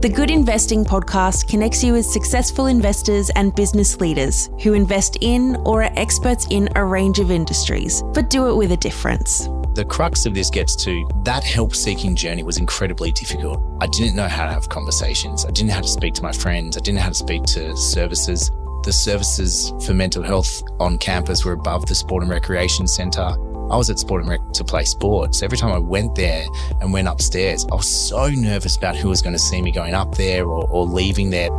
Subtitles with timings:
[0.00, 5.56] The Good Investing podcast connects you with successful investors and business leaders who invest in
[5.56, 9.50] or are experts in a range of industries, but do it with a difference.
[9.74, 13.62] The crux of this gets to that help seeking journey was incredibly difficult.
[13.82, 15.44] I didn't know how to have conversations.
[15.44, 16.78] I didn't know how to speak to my friends.
[16.78, 18.50] I didn't know how to speak to services.
[18.84, 23.34] The services for mental health on campus were above the sport and recreation centre.
[23.70, 25.44] I was at Sport and Rec to play sports.
[25.44, 26.44] Every time I went there
[26.80, 29.94] and went upstairs, I was so nervous about who was going to see me going
[29.94, 31.50] up there or, or leaving there.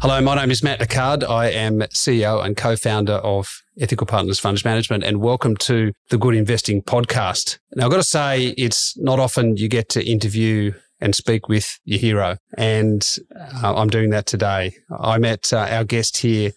[0.00, 1.28] Hello, my name is Matt Nicard.
[1.28, 6.36] I am CEO and co-founder of Ethical Partners Funds Management and welcome to the Good
[6.36, 7.58] Investing podcast.
[7.74, 11.80] Now, I've got to say, it's not often you get to interview and speak with
[11.84, 12.36] your hero.
[12.56, 13.04] And
[13.36, 14.76] uh, I'm doing that today.
[14.96, 16.52] I met uh, our guest here,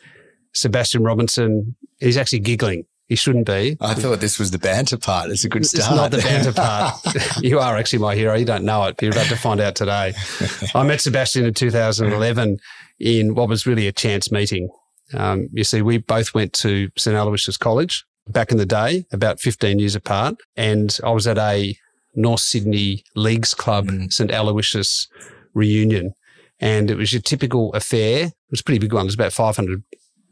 [0.53, 2.85] Sebastian Robertson, He's actually giggling.
[3.07, 3.77] He shouldn't be.
[3.81, 5.29] I thought this was the banter part.
[5.29, 5.85] It's a good start.
[5.85, 6.53] It's not the banter
[7.33, 7.43] part.
[7.43, 8.33] you are actually my hero.
[8.35, 10.13] You don't know it, but you're about to find out today.
[10.73, 12.57] I met Sebastian in 2011
[12.99, 14.69] in what was really a chance meeting.
[15.13, 17.15] Um, you see, we both went to St.
[17.15, 20.35] Aloysius College back in the day, about 15 years apart.
[20.55, 21.75] And I was at a
[22.15, 24.11] North Sydney Leagues Club mm.
[24.11, 24.31] St.
[24.31, 25.07] Aloysius
[25.53, 26.13] reunion.
[26.59, 28.27] And it was your typical affair.
[28.27, 29.01] It was a pretty big one.
[29.01, 29.83] It was about 500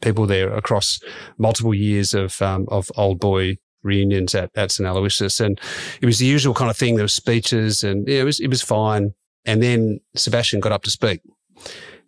[0.01, 0.99] people there across
[1.37, 5.59] multiple years of um, of old boy reunions at, at St Aloysius, and
[6.01, 6.95] it was the usual kind of thing.
[6.95, 9.13] There were speeches, and yeah, it was it was fine.
[9.45, 11.21] And then Sebastian got up to speak,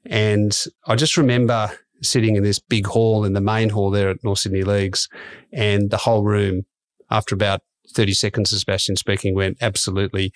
[0.05, 0.55] and
[0.87, 1.71] I just remember
[2.01, 5.07] sitting in this big hall in the main hall there at North Sydney Leagues,
[5.51, 6.63] and the whole room,
[7.09, 7.61] after about
[7.95, 10.31] thirty seconds of Sebastian speaking, went absolutely,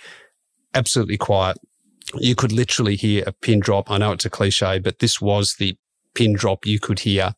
[0.73, 1.57] absolutely quiet.
[2.15, 3.91] You could literally hear a pin drop.
[3.91, 5.77] I know it's a cliche, but this was the
[6.17, 7.35] pin drop you could hear.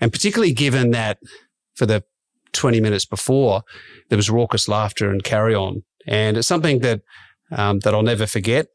[0.00, 1.18] And particularly given that
[1.74, 2.02] for the
[2.52, 3.62] 20 minutes before,
[4.08, 5.82] there was raucous laughter and carry on.
[6.06, 7.02] And it's something that,
[7.50, 8.68] um, that I'll never forget.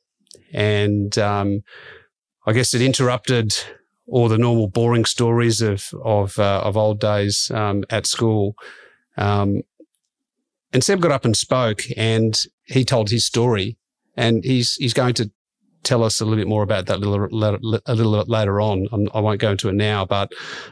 [0.53, 1.61] And, um,
[2.45, 3.53] I guess it interrupted
[4.07, 8.55] all the normal boring stories of, of, uh, of old days, um, at school.
[9.17, 9.63] Um,
[10.71, 13.77] and Seb got up and spoke and he told his story
[14.15, 15.31] and he's, he's going to
[15.83, 18.87] tell us a little bit more about that a little, a little later on.
[19.13, 20.31] I will not go into it now, but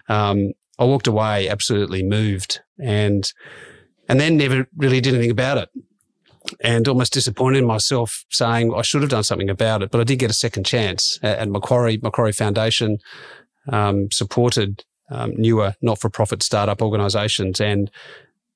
[0.10, 3.32] um, I walked away absolutely moved and
[4.08, 5.70] and then never really did anything about it.
[6.64, 10.04] And almost disappointed in myself saying I should have done something about it, but I
[10.04, 11.98] did get a second chance at Macquarie.
[11.98, 13.00] Macquarie Foundation
[13.72, 17.90] um, supported um, newer not-for-profit startup organisations, and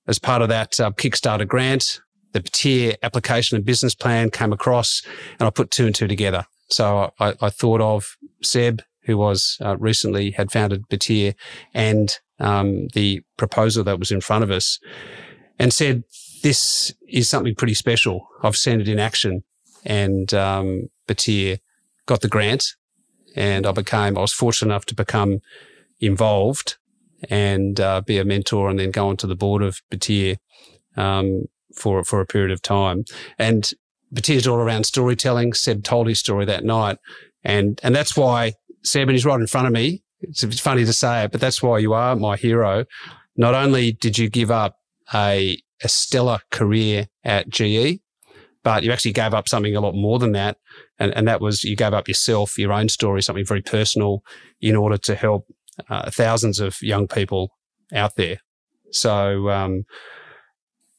[0.08, 2.02] as part of that uh, Kickstarter grant,
[2.34, 5.02] the Batyr application and business plan came across
[5.40, 6.46] and I put two and two together.
[6.70, 11.34] So I, I thought of Seb, who was uh, recently had founded Batyr
[11.74, 14.80] and um, the proposal that was in front of us
[15.58, 16.04] and said,
[16.44, 18.28] this is something pretty special.
[18.44, 19.44] I've seen it in action
[19.84, 21.60] and um, Batyr
[22.06, 22.76] got the grant
[23.36, 25.40] and I became, I was fortunate enough to become
[26.00, 26.78] involved
[27.30, 30.38] and uh, be a mentor and then go onto the board of Batyr
[30.96, 31.46] um,
[31.80, 33.06] for for a period of time.
[33.38, 33.70] And
[34.12, 35.54] Batyr's all around storytelling.
[35.54, 36.98] Seb told his story that night,
[37.44, 38.54] and and that's why
[38.84, 40.04] Seb and he's right in front of me.
[40.22, 42.86] It's, it's funny to say it, but that's why you are my hero.
[43.38, 44.76] Not only did you give up
[45.14, 48.02] a a stellar career at GE,
[48.64, 50.58] but you actually gave up something a lot more than that.
[51.00, 54.24] And, and that was you gave up yourself, your own story, something very personal
[54.62, 55.46] in order to help
[55.90, 57.52] uh, thousands of young people
[57.94, 58.40] out there.
[58.92, 59.86] So, um,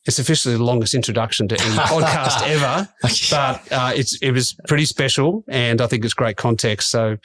[0.06, 4.86] it's officially the longest introduction to any podcast ever, but uh, it's it was pretty
[4.86, 6.90] special, and I think it's great context.
[6.90, 7.18] So,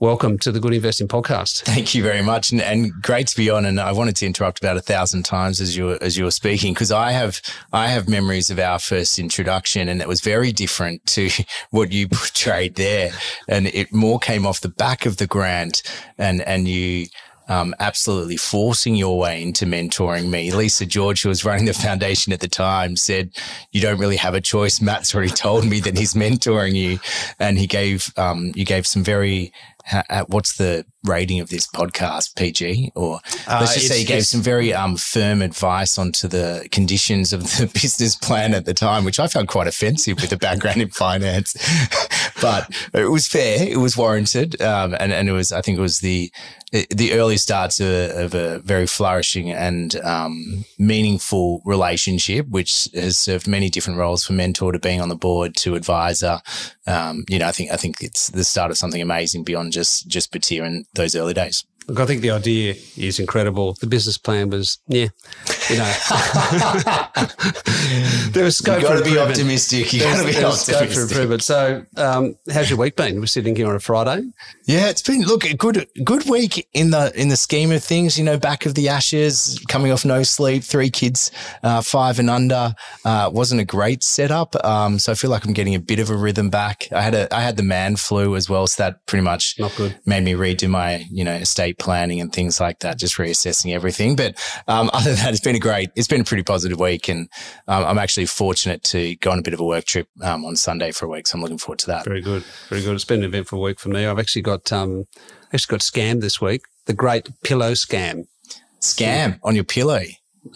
[0.00, 1.62] welcome to the Good Investing podcast.
[1.62, 3.64] Thank you very much, and, and great to be on.
[3.64, 6.32] And I wanted to interrupt about a thousand times as you were, as you were
[6.32, 7.40] speaking because I have
[7.72, 11.30] I have memories of our first introduction, and it was very different to
[11.70, 13.12] what you portrayed there,
[13.46, 15.82] and it more came off the back of the grant,
[16.18, 17.06] and and you
[17.48, 20.50] um, absolutely forcing your way into mentoring me.
[20.50, 23.30] Lisa George, who was running the foundation at the time, said,
[23.72, 26.98] "You don't really have a choice." Matt's already told me that he's mentoring you,
[27.38, 29.52] and he gave um, you gave some very
[30.26, 32.36] what's the rating of this podcast?
[32.36, 36.68] PG or uh, let's just say he gave some very um, firm advice onto the
[36.70, 40.36] conditions of the business plan at the time, which I found quite offensive with a
[40.36, 41.54] background in finance.
[42.40, 45.82] but it was fair, it was warranted, um, and and it was I think it
[45.82, 46.30] was the
[46.70, 53.16] the early starts of a, of a very flourishing and um, meaningful relationship, which has
[53.16, 56.40] served many different roles from mentor to being on the board to advisor.
[56.86, 60.08] Um, you know, I think I think it's the start of something amazing beyond just
[60.08, 61.64] just Batyr and those early days.
[61.88, 63.72] Look, I think the idea is incredible.
[63.80, 65.08] The business plan was, yeah,
[65.70, 65.84] you know,
[68.30, 68.80] there was scope.
[68.80, 69.92] You got to be optimistic.
[69.92, 71.42] You got to be there's scope for improvement.
[71.42, 73.20] So, um, how's your week been?
[73.20, 74.22] We're sitting here on a Friday.
[74.66, 78.18] Yeah, it's been look a good good week in the in the scheme of things.
[78.18, 81.30] You know, back of the ashes, coming off no sleep, three kids,
[81.62, 82.74] uh, five and under.
[83.04, 86.10] Uh, wasn't a great setup, um, so I feel like I'm getting a bit of
[86.10, 86.88] a rhythm back.
[86.92, 89.74] I had a I had the man flu as well, so that pretty much Not
[89.76, 89.98] good.
[90.06, 94.16] made me redo my you know estate planning and things like that, just reassessing everything.
[94.16, 94.34] But
[94.66, 97.28] um, other than that, it's been a great, it's been a pretty positive week, and
[97.66, 100.56] um, I'm actually fortunate to go on a bit of a work trip um, on
[100.56, 102.04] Sunday for a week, so I'm looking forward to that.
[102.04, 102.42] Very good.
[102.68, 102.94] Very good.
[102.94, 104.06] It's been an eventful week for me.
[104.06, 105.04] I've actually got um,
[105.52, 106.62] actually got scammed this week.
[106.86, 108.24] The great pillow scam.
[108.80, 110.00] Scam on your pillow.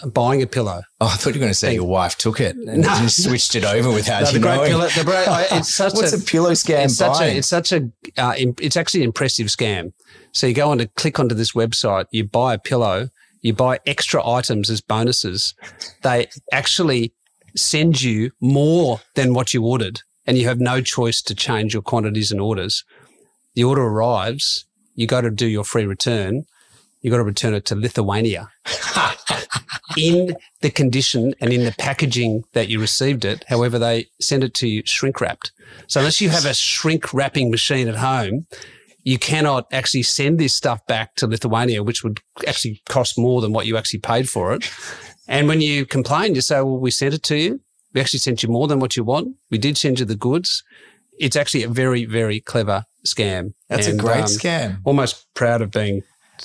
[0.07, 0.83] Buying a pillow.
[1.01, 2.89] Oh, I thought you were going to say your wife took it and No.
[3.01, 4.71] just switched it over without No, you the great knowing.
[4.71, 4.89] pillow.
[4.89, 8.33] The it's such What's a, a, pillow scam it's such a it's such a uh,
[8.37, 9.93] it's actually an impressive scam.
[10.31, 13.09] So you go on to click onto this website, you buy a pillow,
[13.43, 15.55] you buy extra items as bonuses.
[16.03, 17.13] They actually
[17.55, 21.83] send you more than what you ordered, and you have no choice to change your
[21.83, 22.85] quantities and orders.
[23.55, 26.45] The order arrives, you go to do your free return,
[27.03, 28.49] you got to return it to Lithuania.
[29.97, 33.45] in the condition and in the packaging that you received it.
[33.49, 35.53] However, they send it to you shrink wrapped.
[35.87, 38.47] So unless you have a shrink wrapping machine at home,
[39.03, 43.53] you cannot actually send this stuff back to Lithuania, which would actually cost more than
[43.53, 44.71] what you actually paid for it.
[45.29, 47.61] And when you complain, you say, well, we sent it to you.
[47.95, 49.37] We actually sent you more than what you want.
[49.51, 50.63] We did send you the goods.
[51.19, 53.55] It's actually a very, very clever scam.
[53.69, 54.81] That's And, a great um, scam.
[54.85, 56.03] Almost proud of being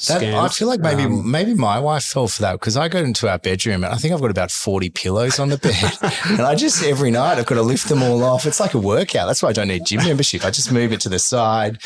[0.07, 0.23] That.
[0.23, 3.27] I feel like maybe Um, maybe my wife fell for that because I go into
[3.29, 5.97] our bedroom and I think I've got about forty pillows on the bed,
[6.29, 8.45] and I just every night I've got to lift them all off.
[8.45, 9.27] It's like a workout.
[9.27, 10.45] That's why I don't need gym membership.
[10.45, 11.79] I just move it to the side,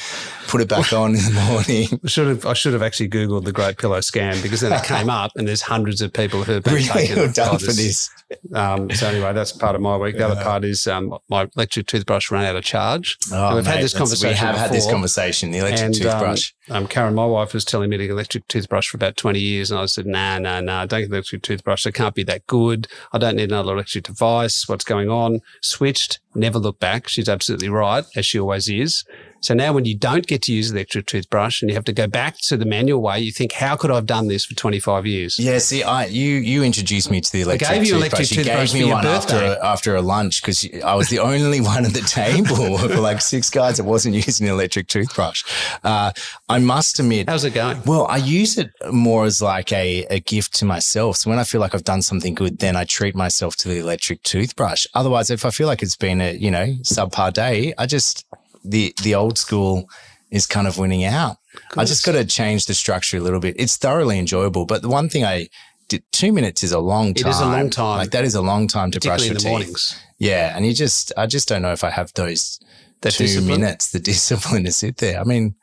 [0.47, 1.99] put it back on in the morning.
[2.05, 5.09] should have I should have actually googled the Great Pillow scam because then it came
[5.09, 8.09] up and there's hundreds of people who have been Really taken done for this.
[8.53, 10.17] Um, so anyway, that's part of my week.
[10.17, 13.17] The other part is um, my electric toothbrush ran out of charge.
[13.31, 14.29] Oh, And we've had this conversation.
[14.29, 15.51] We have had this conversation.
[15.51, 16.53] The electric And toothbrush.
[16.69, 19.71] Um, um, Karen, my wife, was telling me electric toothbrush for about 20 years.
[19.71, 21.85] And I said, nah, nah, nah, don't get the electric toothbrush.
[21.85, 22.87] It can't be that good.
[23.13, 24.67] I don't need another electric device.
[24.67, 25.41] What's going on?
[25.61, 27.07] Switched, never looked back.
[27.07, 29.03] She's absolutely right, as she always is.
[29.41, 31.93] So now when you don't get to use the electric toothbrush and you have to
[31.93, 34.55] go back to the manual way, you think, how could I have done this for
[34.55, 35.39] 25 years?
[35.39, 38.11] Yeah, see, I you you introduced me to the electric I gave you toothbrush.
[38.19, 39.59] electric you toothbrush gave me for your one after birthday.
[39.61, 43.21] a, after a lunch because I was the only one at the table for like
[43.21, 45.43] six guys that wasn't using an electric toothbrush.
[45.83, 46.11] Uh,
[46.49, 47.81] I must admit, How's it going?
[47.85, 51.17] well, I use it more as like a, a gift to myself.
[51.17, 53.79] So when I feel like I've done something good, then I treat myself to the
[53.79, 54.85] electric toothbrush.
[54.93, 58.25] Otherwise, if I feel like it's been a, you know, subpar day, I just,
[58.63, 59.89] the, the old school
[60.29, 61.37] is kind of winning out.
[61.75, 63.55] I just got to change the structure a little bit.
[63.59, 64.65] It's thoroughly enjoyable.
[64.65, 65.49] But the one thing I
[65.89, 67.29] did, two minutes is a long time.
[67.29, 67.97] is a long time.
[67.97, 69.49] Like that is a long time to brush your in the teeth.
[69.49, 70.01] mornings.
[70.17, 70.55] Yeah.
[70.55, 72.59] And you just, I just don't know if I have those
[73.01, 73.59] That two discipline?
[73.61, 75.19] minutes, the discipline to sit there.
[75.19, 75.55] I mean,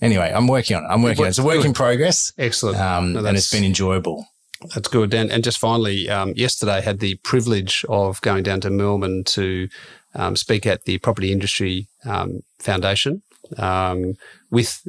[0.00, 0.88] anyway, I'm working on it.
[0.88, 1.30] I'm working on it.
[1.30, 2.32] It's a work in progress.
[2.38, 2.78] Excellent.
[2.78, 4.26] Um, No, and it's been enjoyable.
[4.74, 5.12] That's good.
[5.12, 9.22] And, and just finally, um, yesterday I had the privilege of going down to Melbourne
[9.24, 9.68] to
[10.16, 13.22] um, speak at the Property Industry um, Foundation
[13.58, 14.14] um,
[14.50, 14.86] with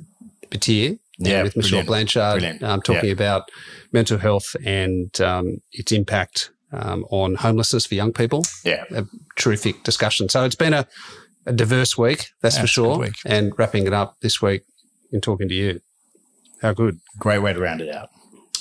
[0.49, 1.87] Batyr, and Yeah, with Michelle brilliant.
[1.87, 2.63] Blanchard, Brilliant.
[2.63, 3.43] um, talking about
[3.91, 8.43] mental health and um, its impact um, on homelessness for young people.
[8.63, 8.83] Yeah.
[8.91, 10.29] A terrific discussion.
[10.29, 10.85] So it's been a,
[11.45, 13.33] a diverse week, that's Yeah, for it's a good sure.
[13.33, 14.63] And wrapping it up this week
[15.11, 15.79] in talking to you.
[16.61, 16.99] How good.
[17.19, 18.09] Great way to round it out.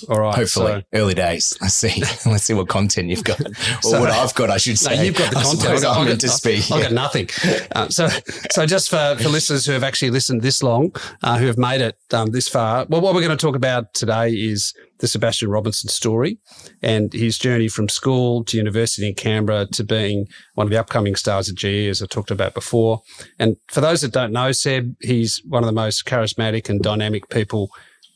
[0.09, 0.35] All right.
[0.35, 1.57] Hopefully, so- early days.
[1.61, 2.01] Let's see.
[2.31, 4.51] Let's see what content you've got, or So- what I've got.
[4.51, 5.07] I should No, say.
[5.07, 5.85] you've got the content.
[5.85, 6.71] I'm meant to speak.
[6.71, 7.29] I've got nothing.
[7.75, 8.09] Uh, so,
[8.51, 11.81] so just for, for listeners who have actually listened this long, uh, who have made
[11.81, 15.51] it um, this far, well, what we're going to talk about today is the Sebastian
[15.51, 16.39] Robertson story
[16.83, 21.15] and his journey from school to university in Canberra to being one of the upcoming
[21.17, 23.03] stars at GE, as I talked about before.
[23.39, 27.29] And for those that don't know Seb, he's one of the most charismatic and dynamic
[27.29, 27.69] people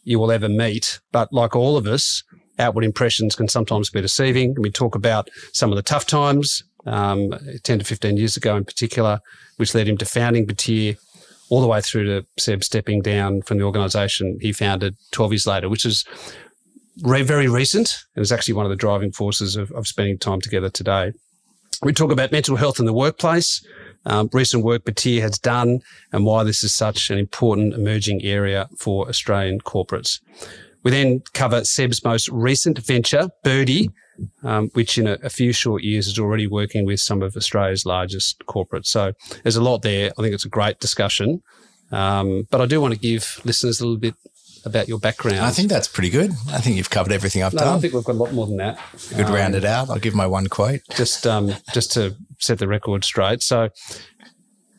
[0.04, 1.00] you will ever meet.
[1.12, 2.22] But like all of us,
[2.58, 4.54] outward impressions can sometimes be deceiving.
[4.58, 8.64] We talk about some of the tough times, um, 10 to 15 years ago in
[8.64, 9.20] particular,
[9.56, 10.96] which led him to founding Batyr,
[11.50, 15.46] all the way through to Seb stepping down from the organisation he founded 12 years
[15.46, 16.04] later, which is
[17.02, 20.40] re- very recent and is actually one of the driving forces of, of spending time
[20.40, 21.12] together today.
[21.82, 23.64] We talk about mental health in the workplace,
[24.06, 25.80] um, recent work Batyr has done,
[26.12, 30.20] and why this is such an important emerging area for Australian corporates.
[30.82, 33.88] We then cover Seb's most recent venture, Birdi,
[34.42, 37.84] um, which in a, a few short years is already working with some of Australia's
[37.84, 38.86] largest corporates.
[38.86, 40.10] So there's a lot there.
[40.18, 41.42] I think it's a great discussion.
[41.92, 44.14] Um, but I do want to give listeners a little bit
[44.64, 45.40] about your background.
[45.40, 46.32] I think that's pretty good.
[46.50, 48.58] I think you've covered everything I've no, I think we've got a lot more than
[48.58, 48.78] that.
[49.10, 49.90] Good Um, round it out.
[49.90, 50.80] I'll give my one quote.
[50.94, 53.42] just um, just to set the record straight.
[53.42, 53.68] So,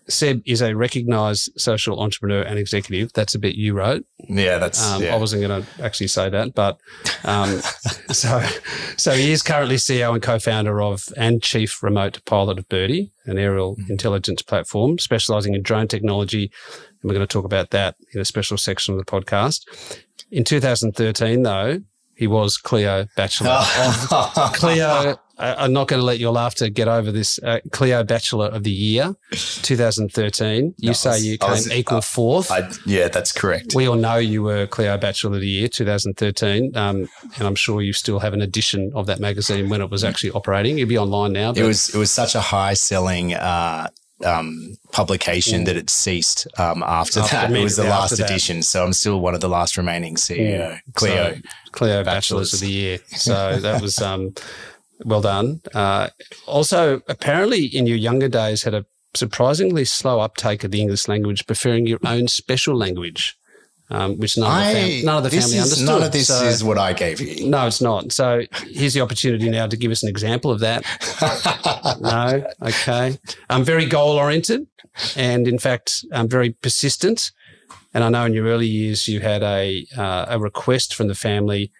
[0.08, 3.14] Seb is a recognised social entrepreneur and executive.
[3.14, 4.04] That's a bit you wrote.
[4.28, 4.84] Yeah, that's.
[4.86, 5.16] Um, yeah.
[5.16, 6.80] I wasn't going to actually say that, but
[7.24, 7.50] um,
[8.12, 8.42] so
[8.98, 13.38] so he is currently CEO and co-founder of and chief remote pilot of Birdi, an
[13.38, 13.92] aerial Mm-hmm.
[13.92, 16.52] intelligence platform specialising in drone technology.
[17.02, 19.62] And we're going to talk about that in a special section of the podcast.
[20.30, 21.80] In 2013, though,
[22.16, 23.50] he was Cleo Bachelor.
[23.62, 27.40] I- I'm not going to let your laughter get over this.
[27.44, 29.16] Uh, Cleo Bachelor of the Year,
[29.76, 30.74] 2013.
[30.78, 32.52] You No, say was- you came was- equal uh, fourth.
[32.52, 33.74] I, yeah, that's correct.
[33.76, 37.82] We all know you were Cleo Bachelor of the Year 2013, um, and I'm sure
[37.82, 40.78] you still have an edition of that magazine when it was actually operating.
[40.78, 41.52] It'd be online now.
[41.54, 43.88] It was it was such a high selling uh,
[44.26, 47.52] um, publication that it ceased um, after, After- that.
[47.52, 48.30] It was the last that.
[48.30, 50.80] edition, so I'm still one of the last remaining CEO.
[50.94, 51.34] Cleo.
[51.36, 52.54] So, Cleo Bachelors Bachelors.
[52.54, 53.00] of the Year.
[53.16, 54.34] So that was um,
[55.06, 55.62] well done.
[55.74, 56.10] Uh,
[56.48, 61.46] also, apparently, in your younger days, had a surprisingly slow uptake of the English language,
[61.46, 63.36] preferring your own special language,
[63.90, 65.86] um, which none, of the, fam- none of the family is, understood.
[65.88, 67.50] None of this So- is what I gave you.
[67.50, 68.12] No, it's not.
[68.12, 70.84] So here's the opportunity now to give us an example of that.
[72.02, 73.18] no, okay.
[73.50, 74.68] I'm very goal oriented,
[75.16, 77.32] and in fact, I'm very persistent.
[77.94, 81.16] And I know in your early years you had a uh, a request from the
[81.16, 81.72] family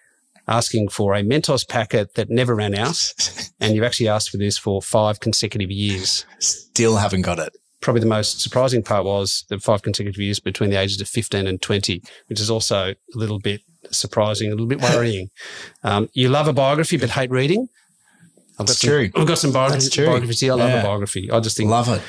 [0.48, 2.98] asking for a Mentos packet that never ran out,
[3.60, 6.24] and you've actually asked for this for five consecutive years.
[6.38, 7.52] Still haven't got it.
[7.80, 11.46] Probably the most surprising part was the five consecutive years between the ages of 15
[11.48, 15.28] and 20, which is also a little bit surprising, a little bit worrying.
[15.84, 17.66] Um, you love a biography but hate reading.
[18.52, 19.10] I've got That's some, true.
[19.16, 20.06] I've got some biography, That's true.
[20.06, 20.52] biographies here.
[20.52, 20.80] I love Yeah.
[20.80, 21.28] a biography.
[21.32, 22.00] I just think Love it.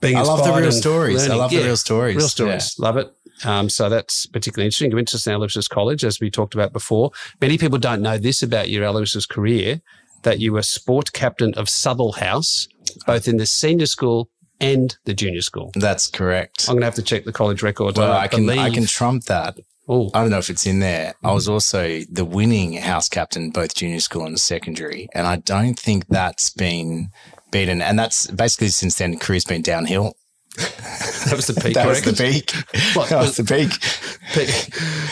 [0.00, 1.16] being I love the real stories.
[1.16, 1.38] I learning.
[1.38, 2.16] love the real stories.
[2.16, 2.74] Real stories.
[2.78, 3.08] Love it.
[3.44, 4.90] Um, so that's particularly interesting.
[4.90, 5.34] You went to St.
[5.34, 7.10] Aloysius College, as we talked about before.
[7.40, 9.80] Many people don't know this about your Aloysius career,
[10.22, 12.68] that you were sport captain of Southall House,
[13.06, 14.28] both in the senior school
[14.60, 15.70] and the junior school.
[15.74, 16.68] That's correct.
[16.68, 17.98] I'm going to have to check the college records.
[17.98, 19.58] Well, I, I can I can trump that.
[19.88, 21.14] Oh, I don't know if it's in there.
[21.24, 25.78] I was also the winning house captain, both junior school and secondary, and I don't
[25.78, 27.08] think that's been
[27.50, 27.82] beaten.
[27.82, 30.14] And that's basically since then, career's been downhill.
[30.56, 31.74] That was the peak.
[31.74, 32.52] that was the peak.
[32.96, 33.72] What, that was the peak.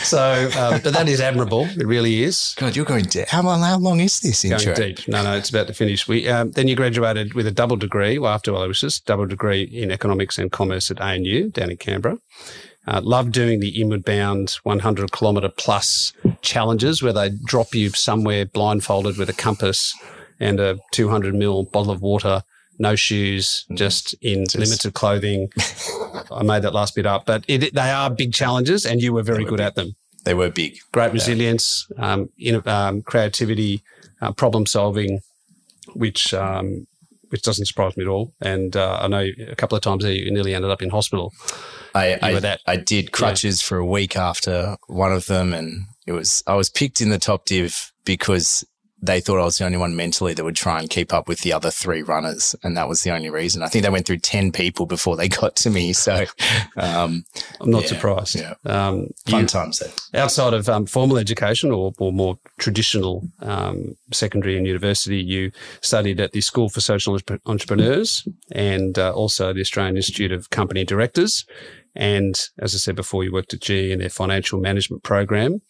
[0.03, 1.65] so, um, but that is admirable.
[1.77, 2.55] It really is.
[2.57, 3.61] God, you're going to how long?
[3.61, 4.75] How long is this intro?
[4.75, 5.07] Going deep.
[5.07, 6.07] No, no, it's about to finish.
[6.07, 8.19] We um, then you graduated with a double degree.
[8.19, 12.17] Well, after Aloysius, double degree in economics and commerce at ANU down in Canberra.
[12.87, 18.45] Uh, loved doing the inward bound 100 kilometre plus challenges where they drop you somewhere
[18.45, 19.93] blindfolded with a compass
[20.39, 22.41] and a 200 ml bottle of water,
[22.79, 25.51] no shoes, just in limited clothing.
[26.31, 29.23] I made that last bit up, but it, they are big challenges, and you were
[29.23, 30.79] very good at them They were big.
[30.91, 33.83] great resilience, um, in, um, creativity,
[34.21, 35.21] uh, problem solving,
[35.93, 36.87] which um,
[37.29, 38.33] which doesn't surprise me at all.
[38.41, 41.33] And uh, I know a couple of times there you nearly ended up in hospital.
[41.93, 46.43] I I, I did crutches for a week after one of them, and it was
[46.47, 48.65] I was picked in the top div because
[49.01, 51.39] they thought I was the only one mentally that would try and keep up with
[51.41, 53.63] the other three runners, and that was the only reason.
[53.63, 56.25] I think they went through ten people before they got to me, so
[56.77, 57.23] um,
[57.61, 58.35] I'm not Yeah, surprised.
[58.35, 58.53] yeah.
[58.65, 59.79] Um, fun you- times.
[59.79, 60.19] Though.
[60.19, 65.51] outside of um, formal education or, or more traditional um, secondary and university, you
[65.81, 70.83] studied at the School for Social Entrepreneurs and uh, also the Australian Institute of Company
[70.83, 71.45] Directors.
[71.95, 75.61] And as I said before, you worked at GE in their financial management program.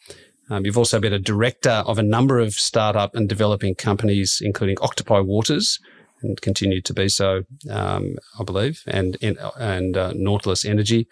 [0.50, 4.78] Um, you've also been a director of a number of startup and developing companies, including
[4.82, 5.80] Octopi Waters,
[6.22, 11.08] and continued to be so, um, I believe, and and, and uh, Nautilus Energy,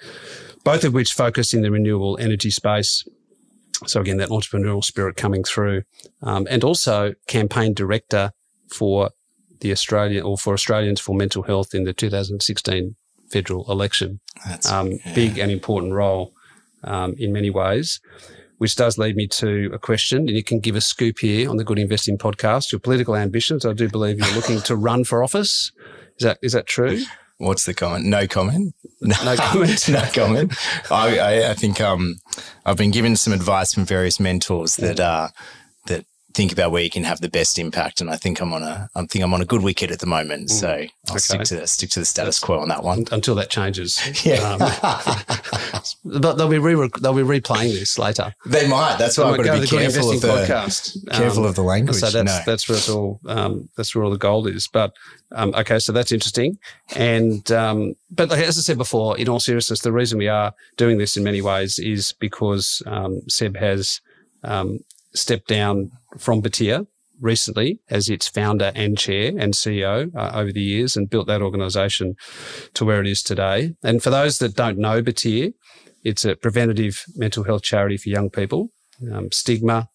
[0.64, 3.08] both of which focus in the renewable energy space.
[3.86, 5.84] So again, that entrepreneurial spirit coming through,
[6.24, 8.32] um, and also campaign director
[8.74, 9.12] for
[9.62, 12.96] the Australian or for Australians for mental health in the 2016
[13.30, 14.20] federal election.
[14.46, 15.14] That's Um, yeah.
[15.14, 16.34] Big and important role
[16.84, 18.00] um, in many ways,
[18.58, 20.20] which does lead me to a question.
[20.20, 22.72] And you can give a scoop here on the Good Investing podcast.
[22.72, 23.66] Your political ambitions.
[23.66, 25.72] I do believe you're looking to run for office.
[26.18, 27.02] Is that is that true?
[27.38, 28.06] What's the comment?
[28.06, 28.74] No comment.
[29.02, 29.90] No, comment.
[29.90, 30.54] no comment.
[30.92, 32.16] I, I, I think um,
[32.66, 35.30] I've been given some advice from various mentors that uh,
[35.86, 36.06] that
[36.38, 38.90] think about where you can have the best impact, and I think I'm on a
[38.96, 40.52] I think I'm on a good wicket at the moment.
[40.52, 41.18] So I'll okay.
[41.18, 44.00] stick to the, stick to the status That's, quo on that one until that changes.
[44.28, 44.60] Yeah, um,
[46.20, 48.34] but they'll be re- they'll be replaying this later.
[48.46, 48.98] They might.
[48.98, 51.12] That's why I've got to be careful of the podcast.
[51.12, 51.98] careful um, of the language.
[51.98, 52.40] So that's no.
[52.46, 54.68] that's where it's all um, that's where all the gold is.
[54.68, 54.94] But
[55.32, 56.58] um, okay, so that's interesting.
[56.96, 60.98] And um, but as I said before, in all seriousness, the reason we are doing
[60.98, 64.02] this in many ways is because um, Seb has
[65.14, 66.88] stepped down from Batyr
[67.20, 71.42] recently as its founder and chair and CEO uh, over the years and built that
[71.42, 72.16] organization
[72.74, 73.74] to where it is today.
[73.84, 75.54] And for those that don't know Batyr,
[76.04, 78.70] it's a preventative mental health charity for young people.
[79.12, 79.90] Um, stigma,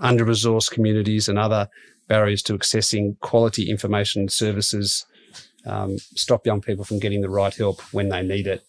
[0.00, 1.68] under resourced communities, and other
[2.08, 5.06] barriers to accessing quality information services
[5.64, 8.62] um, stop young people from getting the right help when they need it.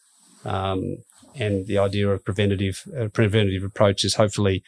[0.46, 0.98] Um,
[1.36, 4.64] and the idea of preventative, uh, preventative approach is hopefully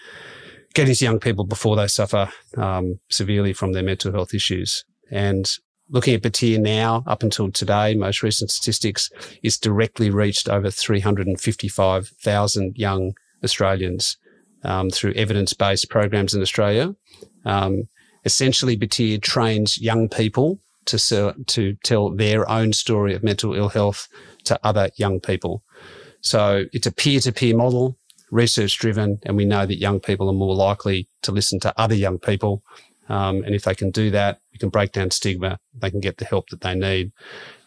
[0.76, 4.84] get these young people before they suffer um, severely from their mental health issues.
[5.10, 5.50] And
[5.90, 9.10] looking at Batyr now, up until today, most recent statistics,
[9.42, 13.14] it's directly reached over 355,000 young
[13.44, 14.18] Australians
[14.64, 16.94] um, through evidence-based programs in Australia.
[17.46, 17.88] Um,
[18.26, 24.10] essentially, Batyr trains young people to, to tell their own story of mental ill health
[24.44, 25.64] to other young people.
[26.22, 27.98] So it's a peer-to-peer model
[28.32, 31.96] research driven, and we know that young people are more likely to listen to other
[31.96, 32.64] young people.
[33.08, 35.60] Um, and if they can do that, we can break down stigma.
[35.76, 37.12] They can get the help that they need.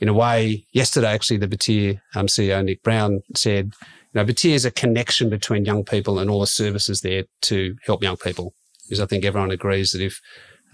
[0.00, 3.72] In a way, yesterday, actually, the Batyr um, CEO, Nick Brown, said,
[4.12, 7.76] you know, Batyr is a connection between young people and all the services there to
[7.84, 8.54] help young people.
[8.84, 10.20] Because I think everyone agrees that if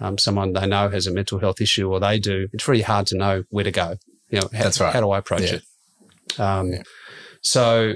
[0.00, 3.06] um, someone they know has a mental health issue or they do, it's really hard
[3.08, 3.96] to know where to go.
[4.30, 4.92] You know, how, That's right.
[4.92, 5.58] how do I approach yeah.
[5.58, 6.40] it?
[6.40, 6.82] Um, yeah.
[7.42, 7.94] So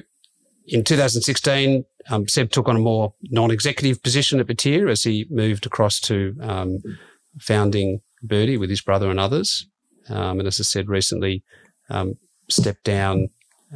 [0.69, 5.67] in 2016, um, Seb took on a more non-executive position at Batyr as he moved
[5.67, 6.79] across to um,
[7.41, 9.67] founding Birdi with his brother and others.
[10.09, 11.43] Um, and as I said recently,
[11.91, 12.15] um,
[12.49, 13.29] stepped down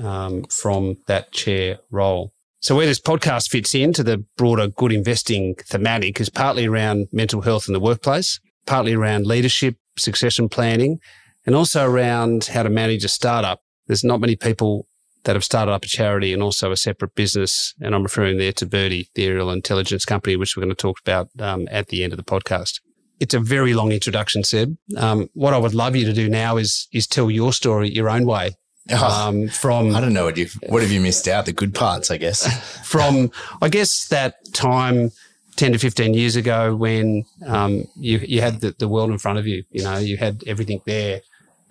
[0.02, 2.32] um, from that chair role.
[2.60, 7.42] So where this podcast fits into the broader good investing thematic is partly around mental
[7.42, 11.00] health in the workplace, partly around leadership, succession planning,
[11.44, 13.62] and also around how to manage a startup.
[13.88, 14.86] There's not many people
[15.24, 17.74] that have started up a charity and also a separate business.
[17.80, 20.98] And I'm referring there to Birdi, the aerial intelligence company, which we're going to talk
[21.00, 22.80] about um, at the end of the podcast.
[23.20, 24.76] It's a very long introduction, Seb.
[24.96, 28.10] Um, what I would love you to do now is is tell your story your
[28.10, 28.52] own way.
[28.90, 31.72] Oh, um, from I don't know what you what have you missed out the good
[31.72, 32.42] parts I guess
[32.84, 33.30] from
[33.62, 35.12] I guess that time
[35.54, 39.38] 10 to 15 years ago when um, you you had the, the world in front
[39.38, 41.20] of you you know you had everything there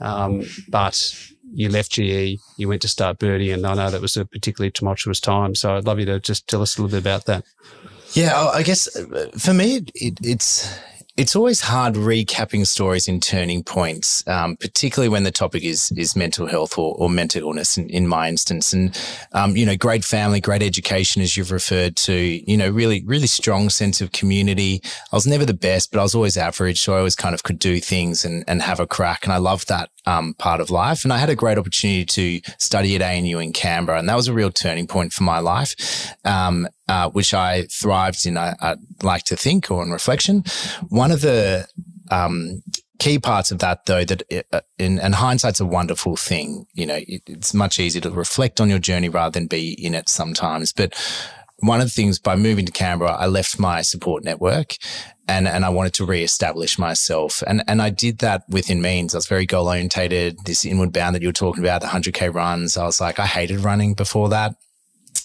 [0.02, 1.16] um, but
[1.54, 4.72] you left GE, you went to start Birdi, and I know that was a particularly
[4.72, 5.56] tumultuous time.
[5.56, 7.46] So I'd love you to just tell us a little bit about that.
[8.14, 10.78] Yeah, I guess uh, for me, it, it's
[11.22, 16.16] it's always hard recapping stories in turning points, um, particularly when the topic is is
[16.16, 17.78] mental health or, or mental illness.
[17.78, 19.00] In, in my instance, and
[19.34, 22.16] um, you know, great family, great education, as you've referred to.
[22.16, 24.82] You know, really, really strong sense of community.
[25.12, 27.44] I was never the best, but I was always average, so I always kind of
[27.44, 30.70] could do things and and have a crack, and I loved that um, part of
[30.70, 31.04] life.
[31.04, 34.28] And I had a great opportunity to study at ANU in Canberra, and that was
[34.28, 36.14] a real turning point for my life.
[36.26, 40.44] Um, uh, which I thrived in, I, I, like to think, or in reflection.
[40.90, 41.66] One of the
[42.10, 42.64] um,
[43.00, 46.66] key parts of that, though, that it, uh, in, and hindsight's a wonderful thing.
[46.74, 49.96] You know, it, it's much easier to reflect on your journey rather than be in
[49.96, 50.74] it sometimes.
[50.74, 50.94] But
[51.60, 54.76] one of the things by moving to Canberra, I left my support network
[55.32, 57.42] and, and I wanted to reestablish myself.
[57.48, 59.16] And, and I did that within means.
[59.16, 62.34] I was very goal orientated, this inward bound that you were talking about, the 100K
[62.34, 62.76] runs.
[62.76, 64.56] I was like, I hated running before that.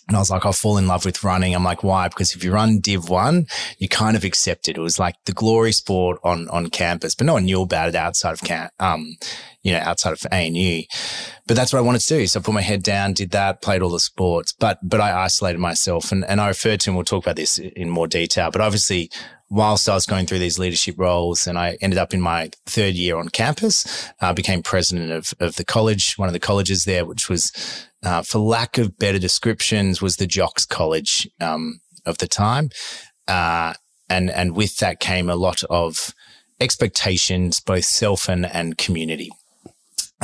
[0.08, 1.52] And I was like, I'll fall in love with running.
[1.54, 2.06] I'm like, why?
[2.06, 3.46] Because if you run Div One,
[3.78, 4.76] you kind of accept it.
[4.76, 7.96] It was like the glory sport on, on campus, but no one knew about it
[7.96, 9.16] outside of camp, um,
[9.62, 10.82] you know, outside of ANU.
[11.48, 12.26] But that's what I wanted to do.
[12.28, 15.24] So I put my head down, did that, played all the sports, but, but I
[15.24, 18.52] isolated myself and, and I referred to, and we'll talk about this in more detail,
[18.52, 19.10] but obviously
[19.48, 22.94] whilst I was going through these leadership roles and I ended up in my third
[22.94, 26.84] year on campus, I uh, became president of, of the college, one of the colleges
[26.84, 27.52] there, which was
[28.04, 32.70] uh, for lack of better descriptions, was the Jocks College um, of the time,
[33.28, 33.74] uh,
[34.08, 36.14] and and with that came a lot of
[36.60, 39.30] expectations, both self and and community.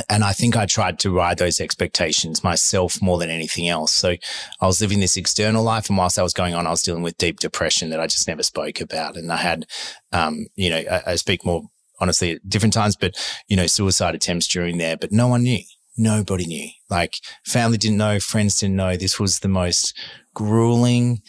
[0.09, 3.91] And I think I tried to ride those expectations myself more than anything else.
[3.91, 4.15] So
[4.59, 5.87] I was living this external life.
[5.87, 8.27] And whilst that was going on, I was dealing with deep depression that I just
[8.27, 9.15] never spoke about.
[9.15, 9.65] And I had,
[10.11, 11.63] um, you know, I, I speak more
[11.99, 13.13] honestly at different times, but,
[13.47, 15.61] you know, suicide attempts during there, but no one knew
[15.97, 16.69] nobody knew.
[16.89, 18.97] Like family didn't know, friends didn't know.
[18.97, 19.97] This was the most
[20.33, 21.21] grueling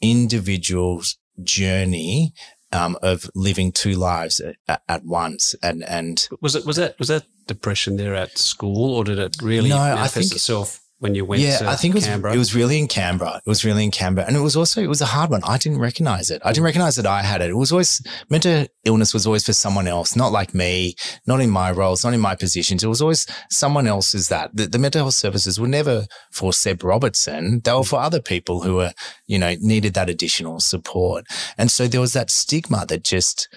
[0.00, 1.02] individual
[1.42, 2.34] journey
[2.72, 5.54] um, of living two lives at, at, once.
[5.62, 9.36] And and was it was that was that depression there at school, or did it
[9.42, 12.32] really no, manifest I think, itself when you went yeah, I think it was, Canberra?
[12.32, 13.42] It was really in Canberra.
[13.44, 14.24] It was really in Canberra.
[14.24, 15.40] And it was also, it was a hard one.
[15.42, 16.40] I didn't recognize it.
[16.44, 17.50] I didn't recognize that I had it.
[17.50, 20.94] It was always, mental illness was always for someone else, not like me,
[21.26, 22.84] not in my roles, not in my positions.
[22.84, 24.54] It was always someone else's that.
[24.54, 27.62] The, the mental health services were never for Seb Robertson.
[27.64, 28.92] They were for other people who were,
[29.26, 31.26] you know, needed that additional support.
[31.58, 33.48] And so there was that stigma that just,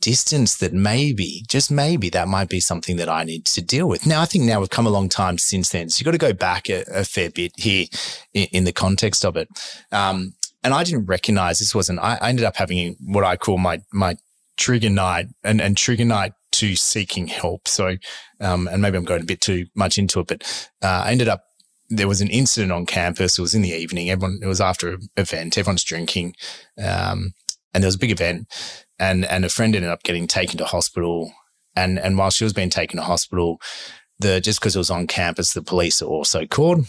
[0.00, 4.06] distance that maybe, just maybe, that might be something that I need to deal with.
[4.06, 5.88] Now, I think now we've come a long time since then.
[5.88, 7.86] So you've got to go back a, a fair bit here
[8.34, 9.48] in, in, the context of it.
[9.92, 13.58] Um, and I didn't recognize this wasn't, I, I ended up having what I call
[13.58, 14.16] my, my
[14.56, 17.68] trigger night and, and trigger night to seeking help.
[17.68, 17.96] So,
[18.40, 21.28] um, and maybe I'm going a bit too much into it, but uh, I ended
[21.28, 21.42] up
[21.88, 23.38] there was an incident on campus.
[23.38, 24.10] It was in the evening.
[24.10, 25.56] Everyone, it was after an event.
[25.56, 26.34] Everyone's drinking.
[26.78, 27.34] Um,
[27.72, 28.48] and there was a big event
[28.98, 31.32] and and a friend ended up getting taken to hospital.
[31.74, 33.60] And and while she was being taken to hospital,
[34.18, 36.86] the just because it was on campus, the police are also called.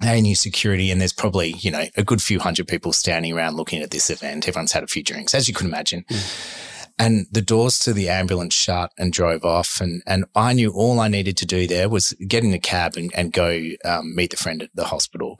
[0.00, 3.56] They knew security, and there's probably you know a good few hundred people standing around
[3.56, 4.48] looking at this event.
[4.48, 6.04] Everyone's had a few drinks, as you can imagine.
[6.10, 6.68] Mm.
[6.98, 9.80] And the doors to the ambulance shut and drove off.
[9.80, 12.96] And, and I knew all I needed to do there was get in a cab
[12.96, 15.38] and, and go um, meet the friend at the hospital.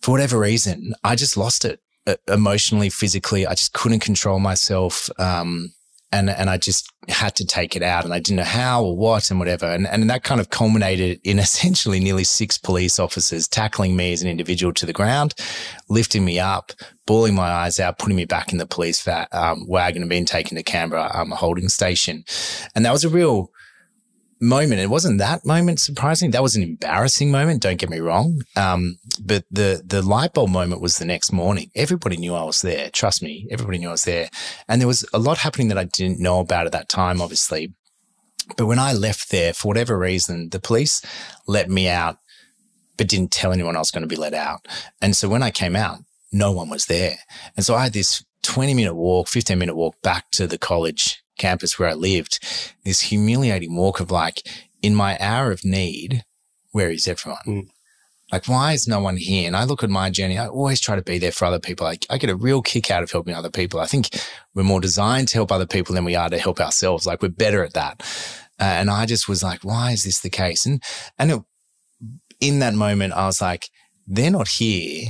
[0.00, 1.80] For whatever reason, I just lost it
[2.28, 3.46] emotionally, physically.
[3.46, 5.08] I just couldn't control myself.
[5.18, 5.72] Um,
[6.12, 8.96] and, and I just had to take it out and I didn't know how or
[8.96, 9.66] what and whatever.
[9.66, 14.22] And, and that kind of culminated in essentially nearly six police officers tackling me as
[14.22, 15.34] an individual to the ground,
[15.88, 16.72] lifting me up,
[17.06, 20.24] bawling my eyes out, putting me back in the police va- um, wagon and being
[20.24, 22.24] taken to Canberra um, holding station.
[22.74, 23.50] And that was a real,
[24.40, 24.80] moment.
[24.80, 26.30] It wasn't that moment surprising.
[26.30, 27.62] That was an embarrassing moment.
[27.62, 28.42] Don't get me wrong.
[28.54, 31.70] Um, but the, the light bulb moment was the next morning.
[31.74, 32.90] Everybody knew I was there.
[32.90, 33.46] Trust me.
[33.50, 34.28] Everybody knew I was there.
[34.68, 37.74] And there was a lot happening that I didn't know about at that time, obviously.
[38.56, 41.02] But when I left there, for whatever reason, the police
[41.46, 42.18] let me out,
[42.96, 44.68] but didn't tell anyone I was going to be let out.
[45.02, 45.98] And so when I came out,
[46.32, 47.18] no one was there.
[47.56, 51.22] And so I had this 20 minute walk, 15 minute walk back to the college
[51.38, 52.38] campus where I lived,
[52.84, 54.42] this humiliating walk of like,
[54.82, 56.24] in my hour of need,
[56.72, 57.40] where is everyone?
[57.46, 57.68] Mm.
[58.32, 59.46] Like, why is no one here?
[59.46, 60.36] And I look at my journey.
[60.36, 61.86] I always try to be there for other people.
[61.86, 63.78] I, I get a real kick out of helping other people.
[63.78, 64.08] I think
[64.52, 67.06] we're more designed to help other people than we are to help ourselves.
[67.06, 68.00] Like, we're better at that.
[68.58, 70.66] Uh, and I just was like, why is this the case?
[70.66, 70.82] And,
[71.18, 71.42] and it,
[72.40, 73.70] in that moment, I was like,
[74.08, 75.06] they're not here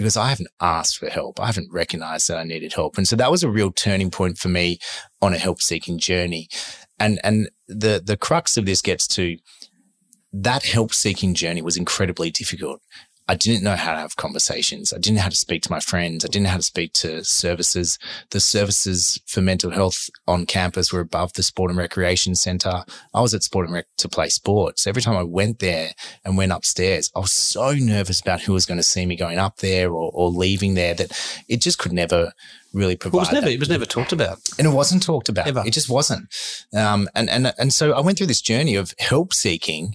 [0.00, 1.38] because I haven't asked for help.
[1.38, 2.96] I haven't recognized that I needed help.
[2.96, 4.78] And so that was a real turning point for me
[5.20, 6.48] on a help seeking journey.
[6.98, 9.36] And, and the, the crux of this gets to
[10.32, 12.80] that help seeking journey was incredibly difficult.
[13.30, 14.92] I didn't know how to have conversations.
[14.92, 16.24] I didn't know how to speak to my friends.
[16.24, 17.96] I didn't know how to speak to services.
[18.30, 22.82] The services for mental health on campus were above the sport and recreation center.
[23.14, 24.84] I was at sport and rec to play sports.
[24.84, 25.90] Every time I went there
[26.24, 29.38] and went upstairs, I was so nervous about who was going to see me going
[29.38, 31.12] up there or, or leaving there that
[31.48, 32.32] it just could never
[32.72, 33.16] really provide.
[33.16, 34.40] Well, it was never, it was never talked about.
[34.58, 35.46] And it wasn't talked about.
[35.46, 35.62] Ever.
[35.64, 36.34] It just wasn't.
[36.74, 39.94] Um, and, and, and so I went through this journey of help seeking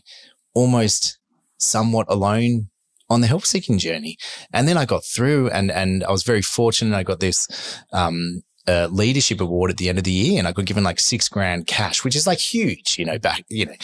[0.53, 1.19] almost
[1.57, 2.69] somewhat alone
[3.09, 4.17] on the help seeking journey.
[4.53, 6.95] And then I got through and, and I was very fortunate.
[6.95, 7.47] I got this,
[7.91, 10.99] um, uh, leadership award at the end of the year and I got given like
[10.99, 13.75] six grand cash, which is like huge, you know, back, you know,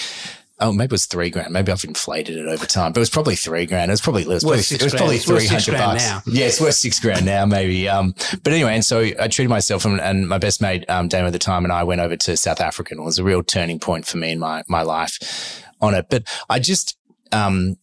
[0.62, 1.52] Oh, maybe it was three grand.
[1.52, 3.90] Maybe I've inflated it over time, but it was probably three grand.
[3.90, 6.08] It was probably, it was probably, it was probably 300 bucks.
[6.08, 6.22] Now.
[6.28, 7.90] Yeah, it's worth six grand now, maybe.
[7.90, 11.28] Um, but anyway, and so I treated myself and, and my best mate, um, Damo
[11.28, 13.42] at the time and I went over to South Africa and it was a real
[13.42, 16.06] turning point for me in my, my life on it.
[16.12, 16.96] But I just,
[17.32, 17.78] um,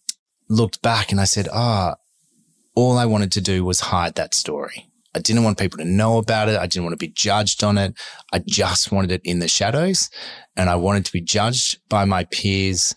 [0.48, 2.02] looked back and I said, ah, oh,
[2.74, 4.86] all I wanted to do was hide that story.
[5.14, 6.58] I didn't want people to know about it.
[6.58, 7.94] I didn't want to be judged on it.
[8.32, 10.10] I just wanted it in the shadows
[10.56, 12.94] and I wanted to be judged by my peers.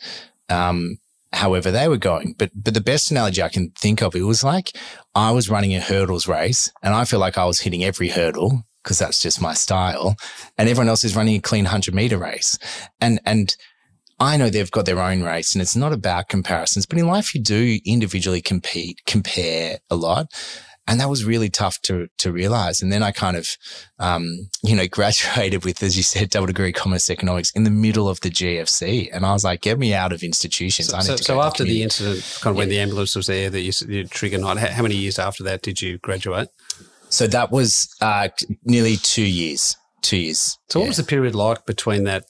[0.50, 0.98] Um,
[1.34, 2.36] however they were going.
[2.38, 4.76] But, but the best analogy I can think of, it was like
[5.16, 8.64] I was running a hurdles race and I feel like I was hitting every hurdle
[8.84, 10.16] because that's just my style.
[10.58, 12.58] And everyone else is running a clean hundred meter race.
[13.00, 13.56] And, and
[14.22, 17.34] I know they've got their own race and it's not about comparisons, but in life
[17.34, 20.28] you do individually compete, compare a lot.
[20.88, 22.84] And that was really tough to, to realize.
[22.84, 23.50] And then I kind of,
[23.98, 28.08] um, you know, graduated with, as you said, double degree commerce economics in the middle
[28.08, 29.10] of the GFC.
[29.12, 30.90] And I was like, get me out of institutions.
[30.90, 32.60] So, so, so after the, incident, kind of yeah.
[32.60, 35.44] when the ambulance was there, that you, you trigger night, how, how, many years after
[35.46, 36.50] that did you graduate?
[37.10, 38.30] So that was, uh,
[38.66, 40.60] nearly two years, two years.
[40.70, 40.84] So yeah.
[40.84, 42.26] what was the period like between that,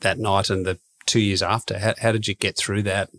[0.00, 1.78] that night and the two years after?
[1.78, 3.10] How, how did you get through that?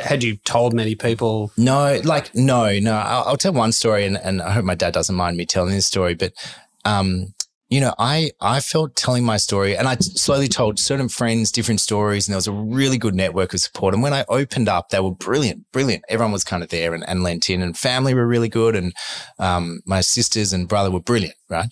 [0.00, 1.52] Had you told many people?
[1.56, 2.94] No, like, no, no.
[2.94, 5.74] I'll, I'll tell one story and, and I hope my dad doesn't mind me telling
[5.74, 6.32] this story, but
[6.84, 7.34] um,
[7.68, 11.80] you know, I, I felt telling my story and I slowly told certain friends different
[11.80, 13.92] stories and there was a really good network of support.
[13.92, 16.02] And when I opened up, they were brilliant, brilliant.
[16.08, 18.74] Everyone was kind of there and, and lent in and family were really good.
[18.74, 18.94] And,
[19.38, 21.34] um, my sisters and brother were brilliant.
[21.50, 21.68] Right.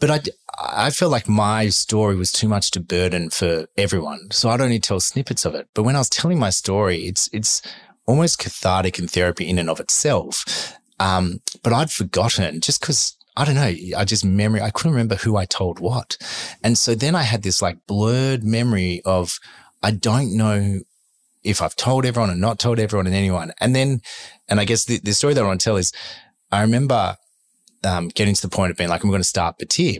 [0.00, 0.20] But I,
[0.58, 4.30] I felt like my story was too much to burden for everyone.
[4.30, 5.68] So I'd only tell snippets of it.
[5.74, 7.62] But when I was telling my story, it's, it's
[8.06, 10.74] almost cathartic and therapy in and of itself.
[10.98, 13.74] Um, but I'd forgotten just because I don't know.
[13.96, 16.16] I just memory, I couldn't remember who I told what.
[16.64, 19.38] And so then I had this like blurred memory of,
[19.82, 20.80] I don't know
[21.44, 23.52] if I've told everyone or not told everyone and anyone.
[23.60, 24.00] And then,
[24.48, 25.92] and I guess the, the story that I want to tell is
[26.50, 27.16] I remember
[27.84, 29.98] um, getting to the point of being like, I'm going to start Batyr.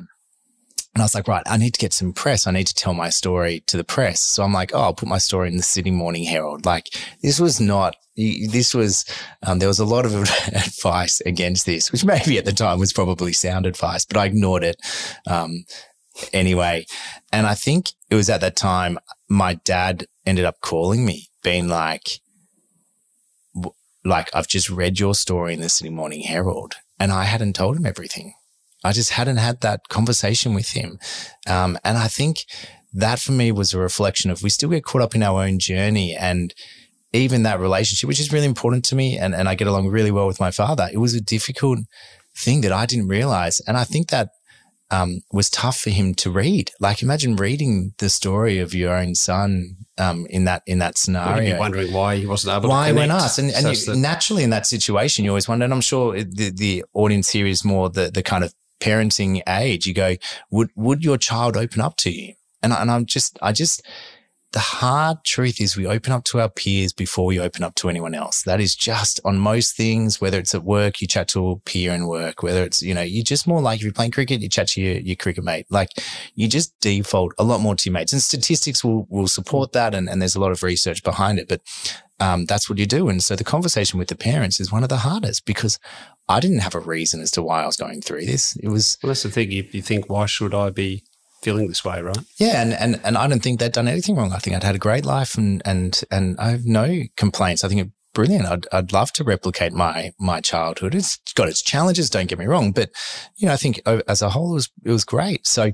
[0.97, 2.47] And I was like, right, I need to get some press.
[2.47, 4.23] I need to tell my story to the press.
[4.23, 6.65] So I'm like, oh, I'll put my story in the Sydney Morning Herald.
[6.65, 6.87] Like
[7.23, 9.05] this was not, this was,
[9.47, 10.15] um, there was a lot of
[10.55, 14.65] advice against this, which maybe at the time was probably sound advice, but I ignored
[14.65, 14.77] it.
[15.27, 15.67] Um,
[16.33, 16.87] anyway.
[17.31, 21.69] And I think it was at that time my dad ended up calling me being
[21.69, 22.09] like,
[24.03, 27.77] like, I've just read your story in the Sydney Morning Herald and I hadn't told
[27.77, 28.33] him everything.
[28.87, 30.99] I just hadn't had that conversation with him.
[31.46, 32.44] Um, and I think
[32.92, 35.59] that for me was a reflection of we still get caught up in our own
[35.59, 36.55] journey and
[37.12, 39.18] even that relationship, which is really important to me.
[39.18, 40.88] And, and I get along really well with my father.
[40.92, 41.81] It was a difficult
[42.35, 43.61] thing that I didn't realize.
[43.61, 44.31] And I think that
[44.90, 46.70] um, was tough for him to read.
[46.81, 51.53] Like imagine reading the story of your own son um, in that in that scenario.
[51.53, 53.38] Well, wondering why he wasn't able why to why not?
[53.38, 55.64] And, and you, naturally in that situation, you always wonder.
[55.64, 59.87] And I'm sure the, the audience here is more the the kind of parenting age,
[59.87, 60.17] you go,
[60.51, 62.35] would, would your child open up to you?
[62.62, 63.83] And, and I'm just, I just,
[64.53, 67.91] the hard truth is we open up to our peers before we open up to
[67.91, 68.43] anyone else.
[68.45, 71.93] That is just on most things, whether it's at work, you chat to a peer
[71.93, 74.49] in work, whether it's, you know, you're just more like if you're playing cricket, you
[74.49, 75.67] chat to your, your cricket mate.
[75.69, 75.91] Like
[76.35, 79.95] you just default a lot more to your mates and statistics will, will support that.
[79.95, 81.61] And, and there's a lot of research behind it, but,
[82.19, 83.11] um, that's what you do.
[83.11, 85.79] And so the conversation with the parents is one of the hardest because
[86.29, 88.57] I didn't have a reason as to why I was going through this.
[88.57, 88.99] It was.
[89.03, 89.53] Well, that's the thing.
[89.53, 91.05] If you think, why should I be
[91.43, 92.19] feeling this way, right?
[92.39, 94.33] Yeah, and, and and I don't think they'd done anything wrong.
[94.33, 97.62] I think I'd had a great life, and and and I have no complaints.
[97.62, 98.47] I think it's brilliant.
[98.47, 100.95] I'd I'd love to replicate my my childhood.
[100.95, 102.11] It's got its challenges.
[102.11, 102.91] Don't get me wrong, but
[103.37, 105.47] you know, I think as a whole, it was it was great.
[105.47, 105.73] So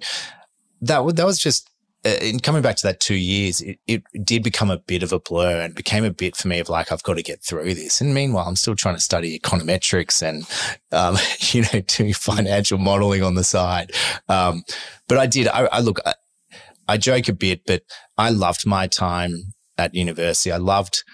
[0.82, 1.70] that that was just
[2.04, 5.20] in coming back to that two years, it, it did become a bit of a
[5.20, 8.00] blur and became a bit for me of like, I've got to get through this.
[8.00, 10.44] And meanwhile, I'm still trying to study econometrics and,
[10.90, 11.16] um,
[11.52, 13.92] you know, doing financial modeling on the side.
[14.28, 14.64] Um,
[15.08, 16.14] but I did, I, I look, I,
[16.88, 17.82] I joke a bit, but
[18.18, 20.50] I loved my time at university.
[20.50, 21.04] I loved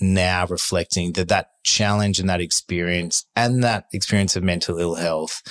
[0.00, 5.42] now reflecting that that challenge and that experience and that experience of mental ill health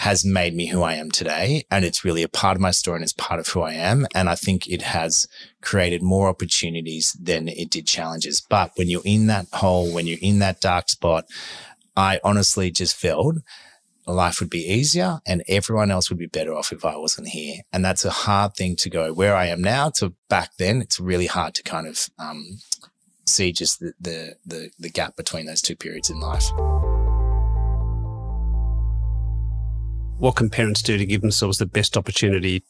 [0.00, 1.66] has made me who I am today.
[1.70, 4.06] And it's really a part of my story and it's part of who I am.
[4.14, 5.26] And I think it has
[5.60, 8.40] created more opportunities than it did challenges.
[8.40, 11.26] But when you're in that hole, when you're in that dark spot,
[11.98, 13.36] I honestly just felt
[14.06, 17.56] life would be easier and everyone else would be better off if I wasn't here.
[17.70, 20.80] And that's a hard thing to go where I am now to back then.
[20.80, 22.58] It's really hard to kind of, um,
[23.26, 26.50] see just the, the, the, the gap between those two periods in life.
[30.20, 32.62] What can parents do to give themselves the best opportunity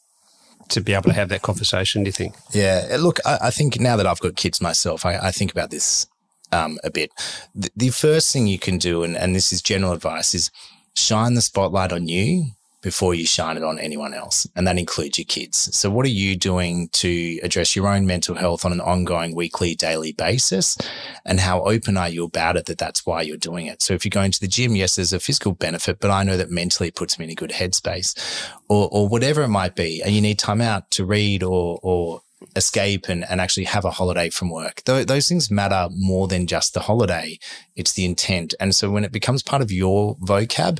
[0.69, 2.35] to be able to have that conversation, do you think?
[2.53, 2.95] Yeah.
[2.99, 6.07] Look, I, I think now that I've got kids myself, I, I think about this
[6.51, 7.11] um, a bit.
[7.53, 10.49] The, the, first thing you can do, and, and this is general advice, is
[10.95, 12.51] shine the spotlight on you
[12.81, 14.47] before you shine it on anyone else.
[14.55, 15.75] And that includes your kids.
[15.75, 19.75] So what are you doing to address your own mental health on an ongoing weekly,
[19.75, 20.77] daily basis?
[21.25, 23.81] And how open are you about it that that's why you're doing it?
[23.81, 26.37] So if you're going to the gym, yes, there's a physical benefit, but I know
[26.37, 30.01] that mentally it puts me in a good headspace or, or whatever it might be.
[30.01, 32.21] And you need time out to read or, or
[32.55, 34.81] escape and, and actually have a holiday from work.
[34.85, 37.37] Th- those things matter more than just the holiday.
[37.75, 38.53] It's the intent.
[38.59, 40.79] And so when it becomes part of your vocab,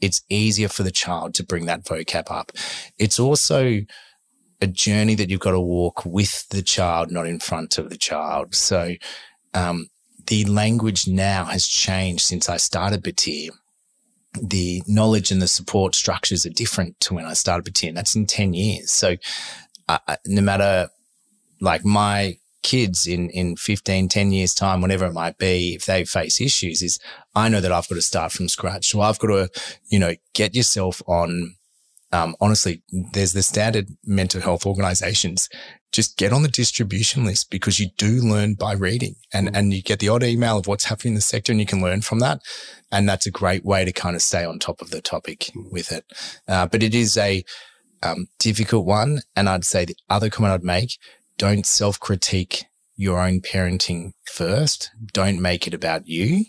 [0.00, 2.52] it's easier for the child to bring that vocab up.
[2.98, 3.80] It's also
[4.60, 7.96] a journey that you've got to walk with the child, not in front of the
[7.96, 8.54] child.
[8.54, 8.94] So,
[9.54, 9.88] um,
[10.26, 13.50] the language now has changed since I started Batyr.
[14.42, 17.94] The knowledge and the support structures are different to when I started Batyr.
[17.94, 18.92] That's in 10 years.
[18.92, 19.16] So,
[19.88, 20.90] uh, no matter
[21.60, 26.04] like my kids in, in 15, 10 years time, whatever it might be, if they
[26.04, 26.98] face issues is
[27.34, 28.88] I know that I've got to start from scratch.
[28.88, 29.48] So I've got to,
[29.88, 31.54] you know, get yourself on
[32.10, 35.48] um, honestly, there's the standard mental health organizations.
[35.92, 39.56] Just get on the distribution list because you do learn by reading and, mm.
[39.56, 41.82] and you get the odd email of what's happening in the sector and you can
[41.82, 42.40] learn from that.
[42.90, 45.70] And that's a great way to kind of stay on top of the topic mm.
[45.70, 46.04] with it.
[46.46, 47.44] Uh, but it is a
[48.02, 49.20] um, difficult one.
[49.36, 50.98] And I'd say the other comment I'd make,
[51.38, 54.90] don't self critique your own parenting first.
[55.12, 56.44] Don't make it about you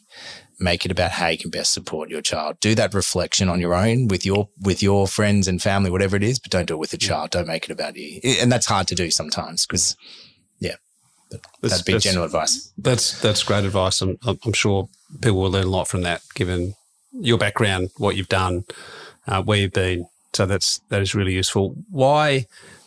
[0.59, 2.59] make it about how you can best support your child.
[2.59, 6.23] Do that reflection on your own with your with your friends and family, whatever it
[6.23, 7.31] is, but don't do it with the child.
[7.31, 8.19] Don't make it about you.
[8.23, 9.95] And that's hard to do sometimes because,
[10.59, 10.75] yeah,
[11.29, 12.71] but that'd be general advice.
[12.77, 14.01] That's that's great advice.
[14.01, 14.89] I'm I'm sure
[15.21, 16.75] people will learn a lot from that, given
[17.13, 18.65] your background, what you've done,
[19.27, 20.07] uh, where you've been.
[20.33, 21.75] So that's that is really useful.
[21.89, 22.45] Why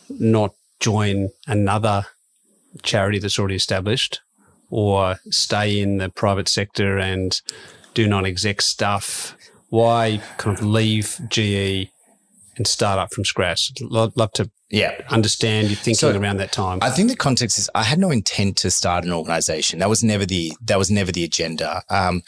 [0.09, 2.05] not join another
[2.83, 4.21] charity that's already established
[4.69, 7.41] or stay in the private sector and
[7.95, 9.37] do non-exec stuff?
[9.69, 11.89] Why kind of leave GE
[12.57, 13.73] and start up from scratch?
[13.81, 15.01] Love, love to yeah.
[15.09, 16.79] understand your thinking so, around that time.
[16.83, 19.79] I think the context is I had no intent to start an organization.
[19.79, 21.83] That was never the that was never the agenda.
[21.89, 22.23] Um,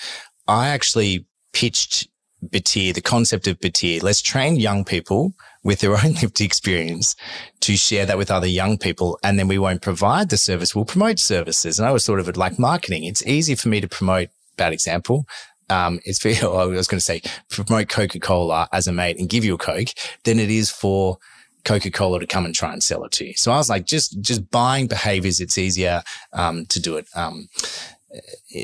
[0.46, 2.08] I actually pitched
[2.46, 4.02] Batyr, the concept of Batyr.
[4.02, 5.32] Let's train young people
[5.64, 7.16] with their own lived experience
[7.60, 9.18] to share that with other young people.
[9.24, 10.74] And then we won't provide the service.
[10.74, 11.78] We'll promote services.
[11.78, 13.04] And I was sort of like marketing.
[13.04, 15.26] It's easy for me to promote bad example.
[15.70, 19.44] Um, it's very, I was going to say promote Coca-Cola as a mate and give
[19.44, 19.88] you a Coke
[20.24, 21.18] than it is for
[21.64, 23.34] Coca-Cola to come and try and sell it to you.
[23.34, 25.40] So I was like, just, just buying behaviors.
[25.40, 26.02] It's easier,
[26.34, 27.48] um, to do it, um,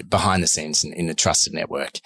[0.08, 1.98] behind the scenes in, in a trusted network.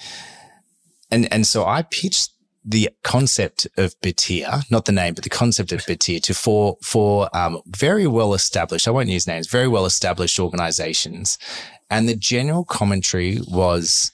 [1.11, 2.31] And, and so I pitched
[2.65, 7.29] the concept of Batyr, not the name, but the concept of Batyr to four, four
[7.37, 11.37] um, very well established, I won't use names, very well established organizations.
[11.91, 14.13] And the general commentary was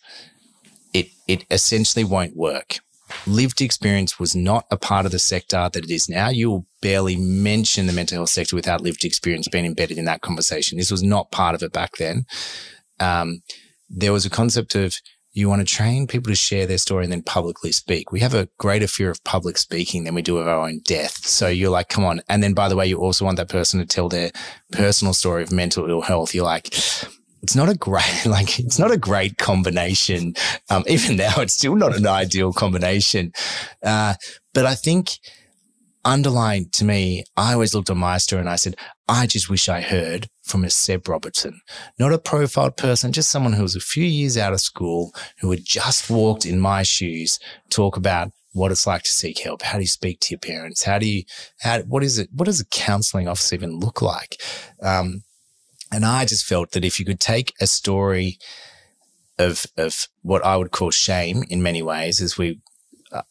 [0.93, 2.81] it, it essentially won't work.
[3.27, 6.29] Lived experience was not a part of the sector that it is now.
[6.29, 10.79] You'll barely mention the mental health sector without lived experience being embedded in that conversation.
[10.79, 12.25] This was not part of it back then.
[12.99, 13.43] Um,
[13.89, 14.97] there was a concept of
[15.33, 18.11] you want to train people to share their story and then publicly speak.
[18.11, 21.25] We have a greater fear of public speaking than we do of our own death.
[21.25, 22.21] So you're like, come on.
[22.29, 24.33] And then by the way, you also want that person to tell their
[24.73, 26.35] personal story of mental ill health.
[26.35, 26.77] You're like,
[27.43, 30.35] it's not a great, like, it's not a great combination.
[30.69, 33.33] Um, even now, it's still not an ideal combination.
[33.85, 34.15] Uh,
[34.53, 35.19] but I think
[36.05, 38.77] underlying to me, I always looked at my story and I said,
[39.11, 41.61] I just wish I heard from a Seb Robertson,
[41.99, 45.51] not a profiled person, just someone who was a few years out of school, who
[45.51, 49.63] had just walked in my shoes, talk about what it's like to seek help.
[49.63, 50.85] How do you speak to your parents?
[50.85, 51.25] How do you,
[51.59, 52.29] how, what is it?
[52.33, 54.41] What does a counseling office even look like?
[54.81, 55.25] Um,
[55.91, 58.39] and I just felt that if you could take a story
[59.41, 62.61] of, of what I would call shame in many ways, as we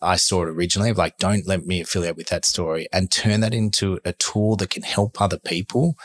[0.01, 3.39] I saw it originally of like, don't let me affiliate with that story and turn
[3.41, 5.97] that into a tool that can help other people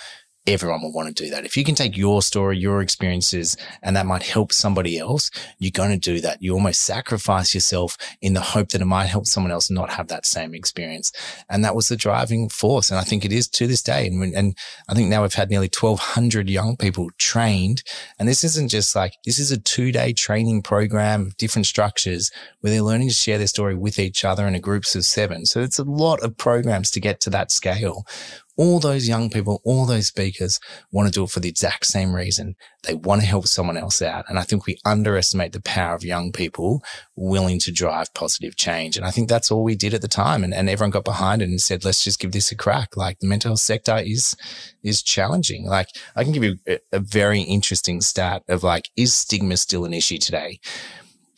[0.47, 1.45] everyone will want to do that.
[1.45, 5.71] If you can take your story, your experiences, and that might help somebody else, you're
[5.71, 6.43] going to do that.
[6.43, 10.09] You almost sacrifice yourself in the hope that it might help someone else not have
[10.09, 11.13] that same experience.
[11.49, 12.91] And that was the driving force.
[12.91, 14.07] And I think it is to this day.
[14.07, 14.57] And, and
[14.89, 17.83] I think now we've had nearly 1200 young people trained.
[18.19, 22.31] And this isn't just like, this is a two day training program different structures
[22.61, 25.47] where they're learning to share their story with each other in a groups of seven.
[25.47, 28.07] So it's a lot of programs to get to that scale
[28.57, 30.61] all those young people, all those speakers
[30.93, 32.55] want to do it for the exact same reason.
[32.85, 34.27] They want to help someone else out.
[34.29, 36.83] And I think we underestimate the power of young people
[37.17, 38.97] willing to drive positive change.
[38.97, 40.45] And I think that's all we did at the time.
[40.45, 42.97] And, and everyone got behind it and said, let's just give this a crack.
[42.97, 44.37] Like the mental health sector is,
[44.83, 45.67] is challenging.
[45.67, 49.85] Like I can give you a, a very interesting stat of like, is stigma still
[49.85, 50.61] an issue today?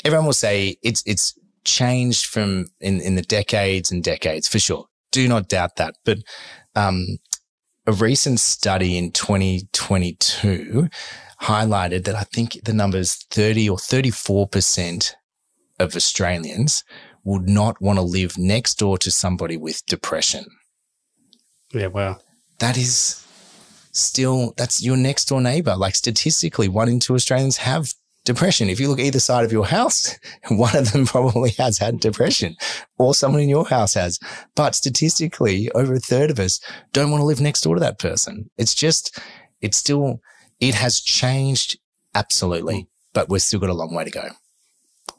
[0.05, 4.87] Everyone will say it's, it's changed from in, in the decades and decades for sure.
[5.13, 5.95] Do not doubt that.
[6.05, 6.19] But
[6.77, 7.19] um,
[7.87, 10.89] a recent study in 2022
[11.43, 15.13] highlighted that I think the numbers 30 or 34%
[15.79, 16.85] of Australians
[17.25, 20.47] would not want to live next door to somebody with depression.
[21.73, 22.19] Yeah, wow.
[22.61, 23.25] That is
[23.93, 25.77] still, that's your next door neighbor.
[25.77, 27.93] Like statistically, one in two Australians have
[28.27, 28.69] depression.
[28.69, 30.19] If you look either side of your house,
[30.51, 32.57] one of them probably has had depression
[32.99, 34.19] or someone in your house has.
[34.55, 36.61] But statistically, over a third of us
[36.93, 38.51] don't want to live next door to that person.
[38.59, 39.19] It's just,
[39.63, 40.21] it's still,
[40.61, 41.79] it has changed
[42.15, 44.29] absolutely, but we've still got a long way to go.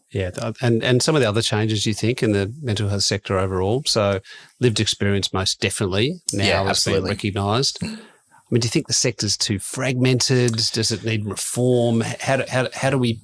[0.10, 3.38] Yeah, and and some of the other changes you think in the mental health sector
[3.38, 3.84] overall.
[3.86, 4.22] So
[4.62, 7.82] lived experience most definitely now yeah, has been recognised.
[7.82, 8.00] Mm.
[8.50, 10.54] I mean, do you think the sector's too fragmented?
[10.72, 12.02] Does it need reform?
[12.22, 13.20] How do, how, how do we,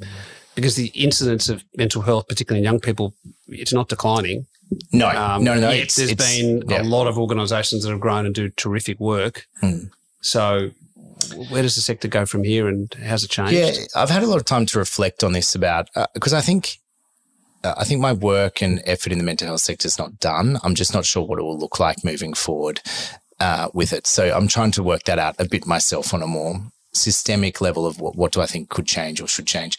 [0.54, 3.14] because the incidence of mental health, particularly in young people,
[3.48, 4.46] it's not declining.
[4.92, 5.70] No, um, no, no.
[5.70, 6.82] Yet it's, there's it's, been yeah.
[6.82, 9.46] a lot of organisations that have grown and do terrific work.
[9.62, 9.86] Hmm.
[10.20, 10.72] So,
[11.50, 13.54] where does the sector go from here, and how's it changed?
[13.54, 16.42] Yeah, I've had a lot of time to reflect on this about because uh, I
[16.42, 16.80] think
[17.64, 20.60] uh, I think my work and effort in the mental health sector is not done.
[20.64, 22.82] I'm just not sure what it will look like moving forward
[23.40, 24.08] uh, with it.
[24.08, 26.56] So I'm trying to work that out a bit myself on a more
[26.94, 29.78] systemic level of what, what do I think could change or should change.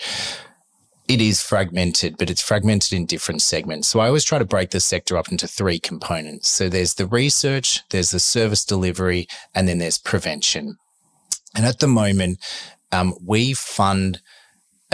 [1.06, 3.88] It is fragmented, but it's fragmented in different segments.
[3.88, 6.48] So I always try to break the sector up into three components.
[6.48, 10.78] So there's the research, there's the service delivery, and then there's prevention.
[11.54, 12.38] And at the moment,
[12.90, 14.22] um, we fund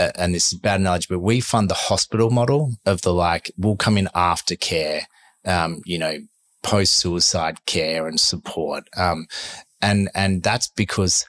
[0.01, 3.51] uh, and this is bad analogy, but we fund the hospital model of the like,
[3.55, 5.07] we'll come in after care,
[5.45, 6.17] um, you know,
[6.63, 8.87] post suicide care and support.
[8.95, 9.27] Um,
[9.81, 11.25] and, and that's because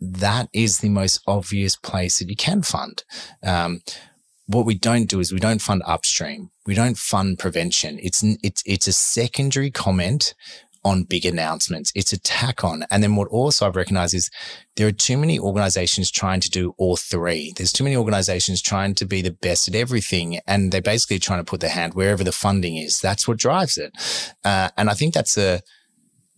[0.00, 3.04] that is the most obvious place that you can fund.
[3.42, 3.80] Um,
[4.46, 6.50] what we don't do is we don't fund upstream.
[6.66, 7.98] We don't fund prevention.
[8.00, 10.34] It's, it's, it's a secondary comment
[10.88, 11.92] on big announcements.
[11.94, 12.84] It's a tack on.
[12.90, 14.30] And then what also I've recognized is
[14.76, 17.52] there are too many organizations trying to do all three.
[17.56, 20.40] There's too many organizations trying to be the best at everything.
[20.46, 23.00] And they're basically trying to put their hand wherever the funding is.
[23.00, 23.92] That's what drives it.
[24.44, 25.60] Uh, and I think that's a,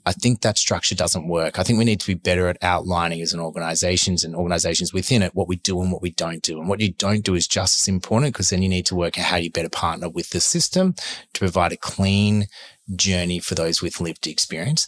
[0.06, 1.58] I think that structure doesn't work.
[1.58, 5.22] I think we need to be better at outlining as an organizations and organizations within
[5.22, 6.58] it what we do and what we don't do.
[6.58, 9.18] And what you don't do is just as important because then you need to work
[9.18, 10.94] out how you better partner with the system
[11.34, 12.46] to provide a clean
[12.96, 14.86] journey for those with lived experience.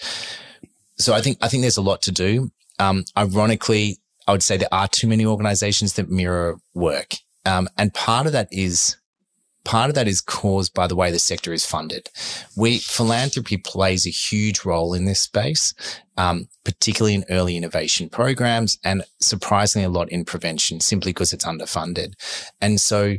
[0.98, 2.50] So I think, I think there's a lot to do.
[2.78, 7.14] Um, ironically, I would say there are too many organizations that mirror work.
[7.44, 8.96] Um, and part of that is
[9.64, 12.08] part of that is caused by the way the sector is funded.
[12.56, 15.74] We philanthropy plays a huge role in this space,
[16.16, 21.44] um, particularly in early innovation programs, and surprisingly a lot in prevention, simply because it's
[21.44, 22.14] underfunded.
[22.60, 23.16] And so.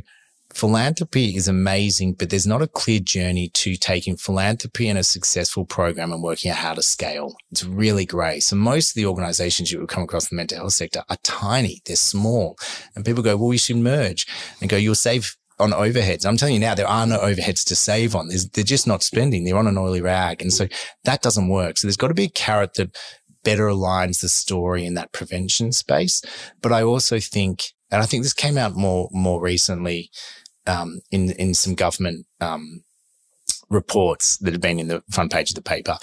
[0.54, 5.64] Philanthropy is amazing, but there's not a clear journey to taking philanthropy and a successful
[5.64, 7.34] program and working out how to scale.
[7.50, 8.38] It's really grey.
[8.38, 11.16] So most of the organizations you would come across in the mental health sector are
[11.24, 11.82] tiny.
[11.84, 12.56] They're small.
[12.94, 14.26] And people go, well, we should merge
[14.60, 16.24] and go, you'll save on overheads.
[16.24, 18.28] I'm telling you now, there are no overheads to save on.
[18.28, 19.44] There's, they're just not spending.
[19.44, 20.40] They're on an oily rag.
[20.40, 20.68] And so
[21.02, 21.78] that doesn't work.
[21.78, 22.96] So there's got to be a carrot that
[23.42, 26.22] better aligns the story in that prevention space.
[26.62, 30.10] But I also think, and I think this came out more, more recently,
[30.66, 32.84] um, in, in some government, um,
[33.70, 35.98] reports that have been in the front page of the paper.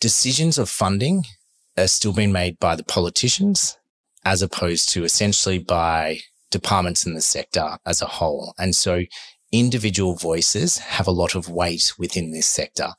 [0.00, 1.24] Decisions of funding
[1.76, 3.76] are still being made by the politicians
[4.24, 8.54] as opposed to essentially by departments in the sector as a whole.
[8.58, 9.02] And so
[9.52, 12.90] individual voices have a lot of weight within this sector.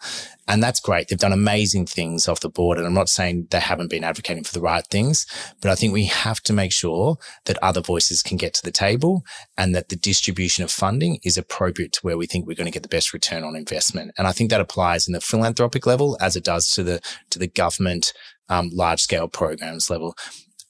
[0.47, 1.07] And that's great.
[1.07, 2.77] They've done amazing things off the board.
[2.77, 5.25] And I'm not saying they haven't been advocating for the right things,
[5.61, 8.71] but I think we have to make sure that other voices can get to the
[8.71, 9.23] table
[9.57, 12.71] and that the distribution of funding is appropriate to where we think we're going to
[12.71, 14.11] get the best return on investment.
[14.17, 17.39] And I think that applies in the philanthropic level as it does to the, to
[17.39, 18.11] the government,
[18.49, 20.17] um, large scale programs level.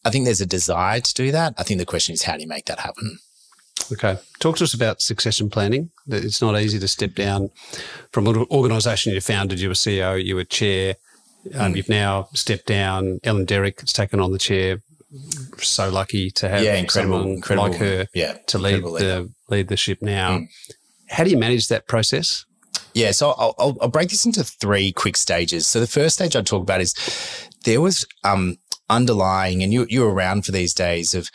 [0.05, 1.55] I think there's a desire to do that.
[1.57, 3.19] I think the question is how do you make that happen?
[3.91, 4.17] Okay.
[4.39, 5.91] Talk to us about succession planning.
[6.07, 7.49] It's not easy to step down
[8.11, 10.95] from an organisation you founded, you were CEO, you were chair.
[11.55, 11.77] Um, mm.
[11.77, 13.19] You've now stepped down.
[13.23, 14.81] Ellen Derrick has taken on the chair.
[15.57, 19.75] So lucky to have yeah, incredible, incredible, like her yeah, to lead the lead the
[19.75, 20.37] ship now.
[20.37, 20.47] Mm.
[21.09, 22.45] How do you manage that process?
[22.93, 25.67] Yeah, so I'll, I'll, I'll, break this into three quick stages.
[25.67, 26.93] So the first stage I'd talk about is
[27.63, 28.57] there was um,
[28.89, 31.29] underlying, and you, you're around for these days of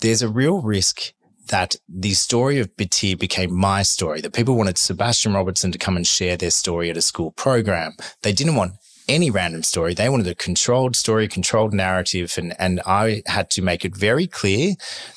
[0.00, 1.12] there's a real risk
[1.48, 5.96] that the story of Batyr became my story, that people wanted Sebastian Robertson to come
[5.96, 7.96] and share their story at a school program.
[8.22, 8.72] They didn't want
[9.08, 9.94] any random story.
[9.94, 12.34] They wanted a controlled story, controlled narrative.
[12.36, 14.74] And, and I had to make it very clear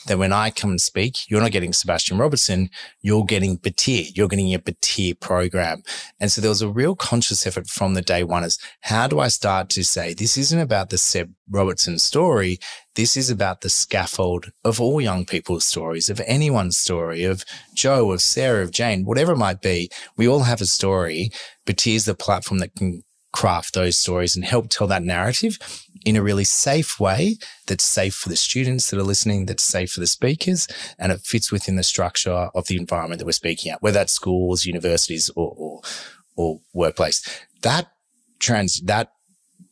[0.07, 2.69] that when I come and speak, you're not getting Sebastian Robertson,
[3.01, 5.83] you're getting Batyr, you're getting a Batyr program.
[6.19, 9.19] And so there was a real conscious effort from the day one is how do
[9.19, 12.59] I start to say this isn't about the Seb Robertson story.
[12.95, 18.11] This is about the scaffold of all young people's stories, of anyone's story, of Joe,
[18.11, 19.89] of Sarah, of Jane, whatever it might be.
[20.17, 21.31] We all have a story,
[21.65, 25.57] but is the platform that can craft those stories and help tell that narrative
[26.05, 29.91] in a really safe way that's safe for the students that are listening, that's safe
[29.91, 30.67] for the speakers,
[30.97, 34.13] and it fits within the structure of the environment that we're speaking at, whether that's
[34.13, 35.81] schools, universities, or, or,
[36.35, 37.23] or workplace.
[37.61, 37.91] That
[38.39, 39.11] trans, that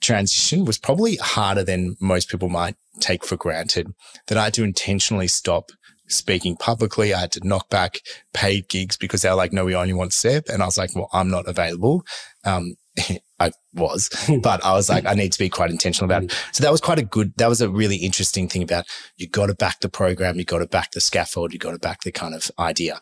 [0.02, 3.94] transition was probably harder than most people might take for granted.
[4.28, 5.72] That I had to intentionally stop
[6.08, 7.14] speaking publicly.
[7.14, 8.00] I had to knock back
[8.34, 10.50] paid gigs because they were like, no, we only want Seb.
[10.50, 12.04] And I was like, well, I'm not available.
[12.46, 12.76] Um,
[13.40, 14.10] I was,
[14.42, 16.34] but I was like, I need to be quite intentional about it.
[16.52, 18.86] So that was quite a good, that was a really interesting thing about
[19.18, 21.80] you got to back the program, you got to back the scaffold, you got to
[21.80, 23.00] back the kind of idea.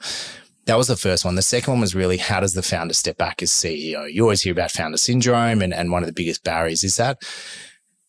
[0.65, 1.35] that was the first one.
[1.35, 4.11] The second one was really how does the founder step back as CEO?
[4.11, 7.17] You always hear about founder syndrome, and, and one of the biggest barriers is that.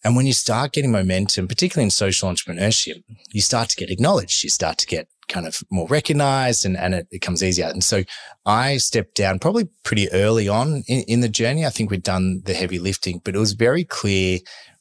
[0.04, 4.44] And when you start getting momentum, particularly in social entrepreneurship, you start to get acknowledged.
[4.44, 7.66] You start to get kind of more recognized and, and it becomes easier.
[7.66, 8.02] And so
[8.46, 11.66] I stepped down probably pretty early on in, in the journey.
[11.66, 14.38] I think we'd done the heavy lifting, but it was very clear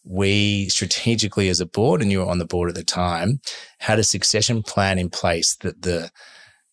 [0.10, 3.42] we strategically as a board, and you were on the board at the time,
[3.80, 6.10] had a succession plan in place that the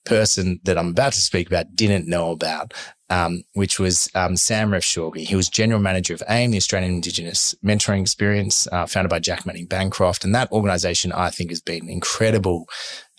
[0.04, 2.74] person that I'm about to speak about didn't know about,
[3.10, 5.26] um, which was um, Sam Refshauge.
[5.26, 9.46] He was general manager of AIME, the Australian Indigenous Mentoring Experience, uh, founded by Jack
[9.46, 10.24] Manning Bancroft.
[10.24, 12.68] And that organization, I think, has been incredible.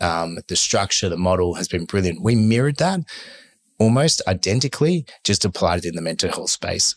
[0.02, 2.22] Um, the structure, the model has been brilliant.
[2.22, 3.02] We mirrored that
[3.80, 6.96] almost identically, just applied it in the mental health space.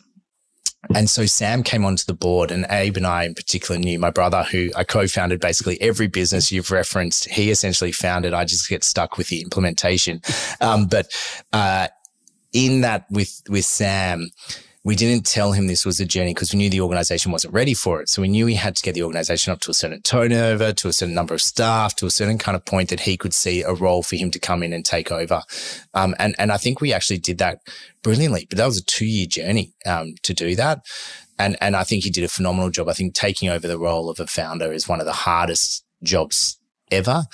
[0.95, 4.11] And so Sam came onto the board and Abe and I in particular knew my
[4.11, 7.29] brother who I co-founded basically every business you've referenced.
[7.29, 8.33] He essentially founded.
[8.33, 10.23] I just get stuck with the implementation.
[10.61, 11.11] Um, but,
[11.53, 11.89] uh,
[12.53, 14.31] in that with, with Sam,
[14.89, 17.75] we didn't tell him this was a journey because we knew the organization wasn't ready
[17.75, 18.09] for it.
[18.09, 20.89] So we knew he had to get the organization up to a certain turnover, to
[20.89, 23.61] a certain number of staff, to a certain kind of point that he could see
[23.61, 25.43] a role for him to come in and take over.
[25.93, 27.59] Um, and, and I think we actually did that
[28.03, 30.81] brilliantly, but that was a two year journey, um, to do that.
[31.39, 32.89] And, and I think he did a phenomenal job.
[32.89, 36.59] I think taking over the role of a founder is one of the hardest jobs
[36.91, 37.25] ever.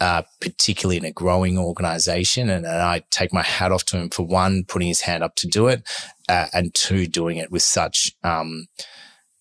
[0.00, 2.50] Uh, particularly in a growing organization.
[2.50, 5.36] And, and, I take my hat off to him for one, putting his hand up
[5.36, 5.88] to do it,
[6.28, 8.66] uh, and two, doing it with such um,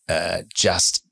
[0.08, 1.04] uh, just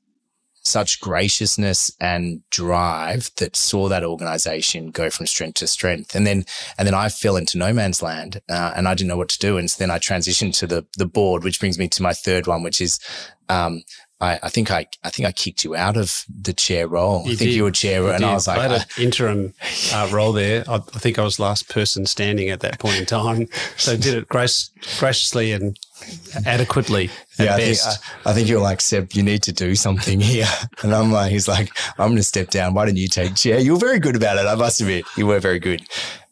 [0.64, 6.14] such graciousness and drive that saw that organization go from strength to strength.
[6.14, 6.44] And then,
[6.78, 9.38] and then I fell into no man's land, uh, and I didn't know what to
[9.38, 9.58] do.
[9.58, 12.46] And so then I transitioned to the the board, which brings me to my third
[12.46, 12.98] one, which is
[13.48, 13.82] um,
[14.22, 17.24] I, I, think I, I think I kicked you out of the chair role.
[17.24, 17.56] You I think did.
[17.56, 18.28] you were chair, you and did.
[18.28, 19.52] I was like, I had an interim
[19.92, 20.62] uh, role there.
[20.68, 24.14] I, I, think I was last person standing at that point in time, so did
[24.14, 24.70] it grace,
[25.00, 25.76] graciously and
[26.46, 27.10] adequately.
[27.36, 27.78] Yeah, I think,
[28.24, 29.12] I, think, you're like Seb.
[29.12, 30.46] You need to do something here,
[30.84, 32.74] and I'm like, he's like, I'm going to step down.
[32.74, 33.58] Why don't you take chair?
[33.58, 34.46] You were very good about it.
[34.46, 35.82] I must admit, you were very good,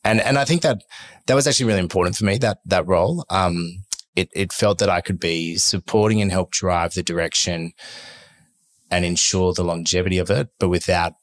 [0.04, 0.84] and and I think that
[1.26, 3.24] that was actually really important for me that that role.
[3.30, 3.82] Um,
[4.16, 7.72] it, it felt that I could be supporting and help drive the direction
[8.90, 11.14] and ensure the longevity of it, but without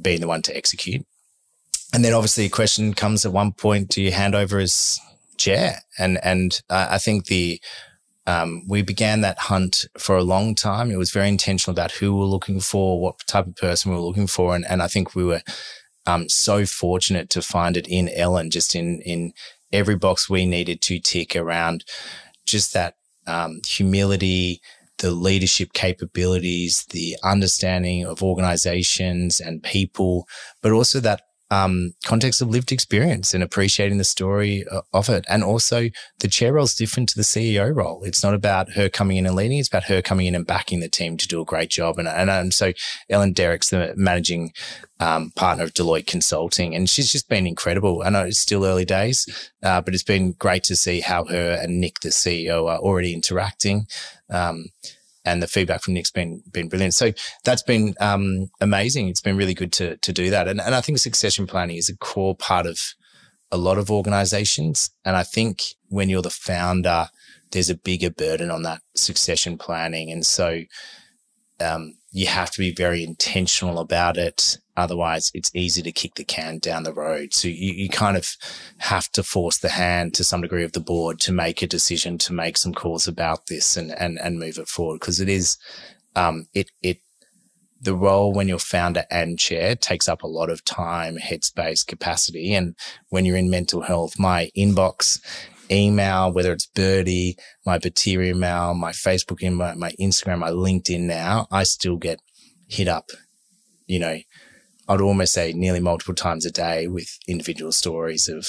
[0.00, 1.06] being the one to execute.
[1.92, 4.98] And then obviously a question comes at one point, do you hand over as
[5.36, 5.80] chair?
[5.98, 7.60] And, and I think the,
[8.26, 10.90] um, we began that hunt for a long time.
[10.90, 13.98] It was very intentional about who we were looking for, what type of person we
[13.98, 14.54] were looking for.
[14.54, 15.42] And, and I think we were,
[16.06, 19.32] um, so fortunate to find it in Ellen, just in, in
[19.72, 21.84] every box we needed to tick around
[22.46, 22.94] just that
[23.26, 24.60] um, humility,
[24.98, 30.26] the leadership capabilities, the understanding of organizations and people,
[30.60, 31.22] but also that
[31.52, 35.26] um, context of lived experience and appreciating the story uh, of it.
[35.28, 35.90] And also
[36.20, 38.02] the chair role is different to the CEO role.
[38.04, 39.58] It's not about her coming in and leading.
[39.58, 41.98] It's about her coming in and backing the team to do a great job.
[41.98, 42.72] And, and, and so
[43.10, 44.52] Ellen Derrick's the managing
[44.98, 48.02] um, partner of Deloitte Consulting, and she's just been incredible.
[48.02, 49.26] I know it's still early days,
[49.62, 53.12] uh, but it's been great to see how her and Nick, the CEO, are already
[53.12, 53.86] interacting.
[54.30, 54.66] Um,
[55.24, 56.94] and the feedback from Nick's been been brilliant.
[56.94, 57.12] So
[57.44, 59.08] that's been um, amazing.
[59.08, 61.88] It's been really good to to do that, and and I think succession planning is
[61.88, 62.78] a core part of
[63.50, 64.90] a lot of organizations.
[65.04, 67.08] And I think when you're the founder,
[67.50, 70.62] there's a bigger burden on that succession planning, and so
[71.60, 74.58] um, you have to be very intentional about it.
[74.76, 77.34] Otherwise, it's easy to kick the can down the road.
[77.34, 78.36] So you, you kind of
[78.78, 82.18] have to force the hand to some degree of the board to make a decision,
[82.18, 85.00] to make some calls about this and, and, and move it forward.
[85.00, 85.58] Cause it is,
[86.16, 86.98] um, it, it,
[87.82, 92.54] the role when you're founder and chair takes up a lot of time, headspace, capacity.
[92.54, 92.76] And
[93.08, 95.20] when you're in mental health, my inbox
[95.70, 97.34] email, whether it's Birdi,
[97.66, 102.20] my Batyr email, my Facebook email, my Instagram, my LinkedIn now, I still get
[102.68, 103.10] hit up,
[103.86, 104.18] you know,
[104.92, 108.46] I'd almost say nearly multiple times a day with individual stories of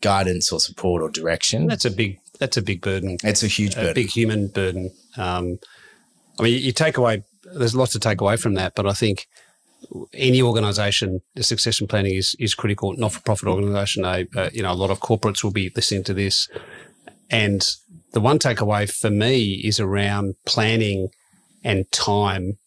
[0.00, 1.66] guidance or support or direction.
[1.66, 3.18] That's a big, that's a big burden.
[3.22, 3.94] It's a huge burden.
[3.94, 4.90] Big human burden.
[5.16, 5.58] Um,
[6.38, 9.28] I mean, you take away, there's lots to take away from that, but I think
[10.12, 12.94] any organisation, the succession planning is is critical.
[12.96, 16.14] Not for profit organisation, uh, you know, a lot of corporates will be listening to
[16.14, 16.48] this,
[17.30, 17.64] and
[18.12, 21.08] the one takeaway for me is around planning
[21.62, 22.58] and time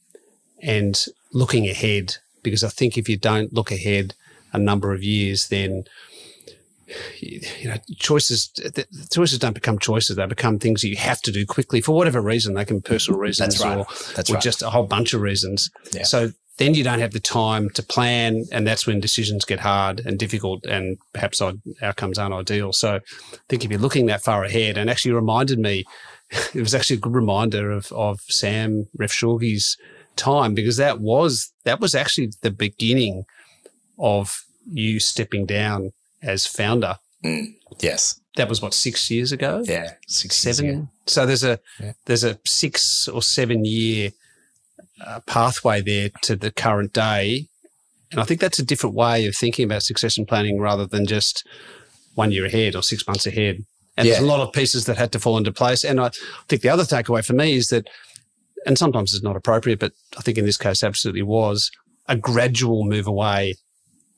[0.62, 4.16] and looking ahead because I think if you don't look ahead
[4.54, 5.84] a number of years, then
[7.20, 8.52] you know choices
[9.12, 12.20] choices don't become choices they become things that you have to do quickly for whatever
[12.20, 13.78] reason they can be personal reasons right.
[13.78, 14.42] or, or right.
[14.42, 16.02] just a whole bunch of reasons yeah.
[16.02, 20.02] so then you don't have the time to plan, and that's when decisions get hard
[20.06, 21.42] and difficult, and perhaps
[21.82, 22.74] outcomes aren't ideal.
[22.74, 25.86] So, I think if you're looking that far ahead, and actually reminded me,
[26.54, 29.78] it was actually a good reminder of of Sam Refshauge's
[30.16, 33.26] time because that was that was actually the beginning
[33.98, 35.92] of you stepping down
[36.22, 36.98] as founder.
[37.24, 39.64] Mm, yes, that was what six years ago.
[39.66, 40.90] Yeah, six, seven.
[41.06, 41.94] So there's a yeah.
[42.06, 44.12] there's a six or seven year
[45.06, 47.48] uh, pathway there to the current day,
[48.12, 51.48] and I think that's a different way of thinking about succession planning rather than just
[52.16, 53.66] one year ahead or six months ahead.
[53.98, 54.14] And yeah.
[54.14, 55.84] there's a lot of pieces that had to fall into place.
[55.84, 56.10] And I
[56.48, 57.88] think the other takeaway for me is that,
[58.66, 61.72] and sometimes it's not appropriate, but I think in this case absolutely was
[62.08, 63.56] a gradual move away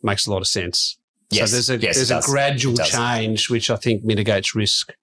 [0.04, 0.98] makes a lot of sense.
[1.30, 1.50] Yes.
[1.50, 4.94] So there's a yes, there's a gradual change which I think mitigates risk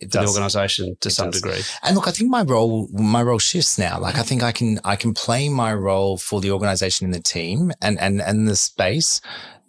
[0.00, 1.40] it the organisation to it some does.
[1.40, 1.60] degree.
[1.82, 3.98] And look, I think my role my role shifts now.
[4.00, 7.20] Like I think I can I can play my role for the organisation and the
[7.20, 9.20] team and and and the space.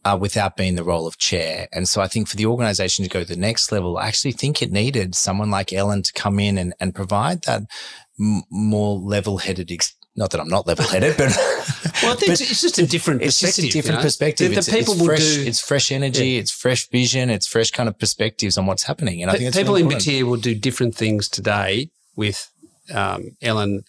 [0.08, 1.68] Uh, without being the role of chair.
[1.74, 4.34] And so I think for the organization to go to the next level, I actually
[4.34, 7.64] think it needed someone like Ellen to come in and, and provide that
[8.20, 11.30] m- more level headed ex- not that I'm not level headed, but
[12.01, 14.01] well, I think it's just a different it's just a different you know?
[14.01, 14.55] perspective.
[14.55, 16.39] The, the people it's, fresh, do, it's fresh energy, yeah.
[16.39, 19.22] it's fresh vision, it's fresh kind of perspectives on what's happening.
[19.22, 22.49] And I think people really in Batyr will do different things today with
[22.93, 23.84] um, Ellen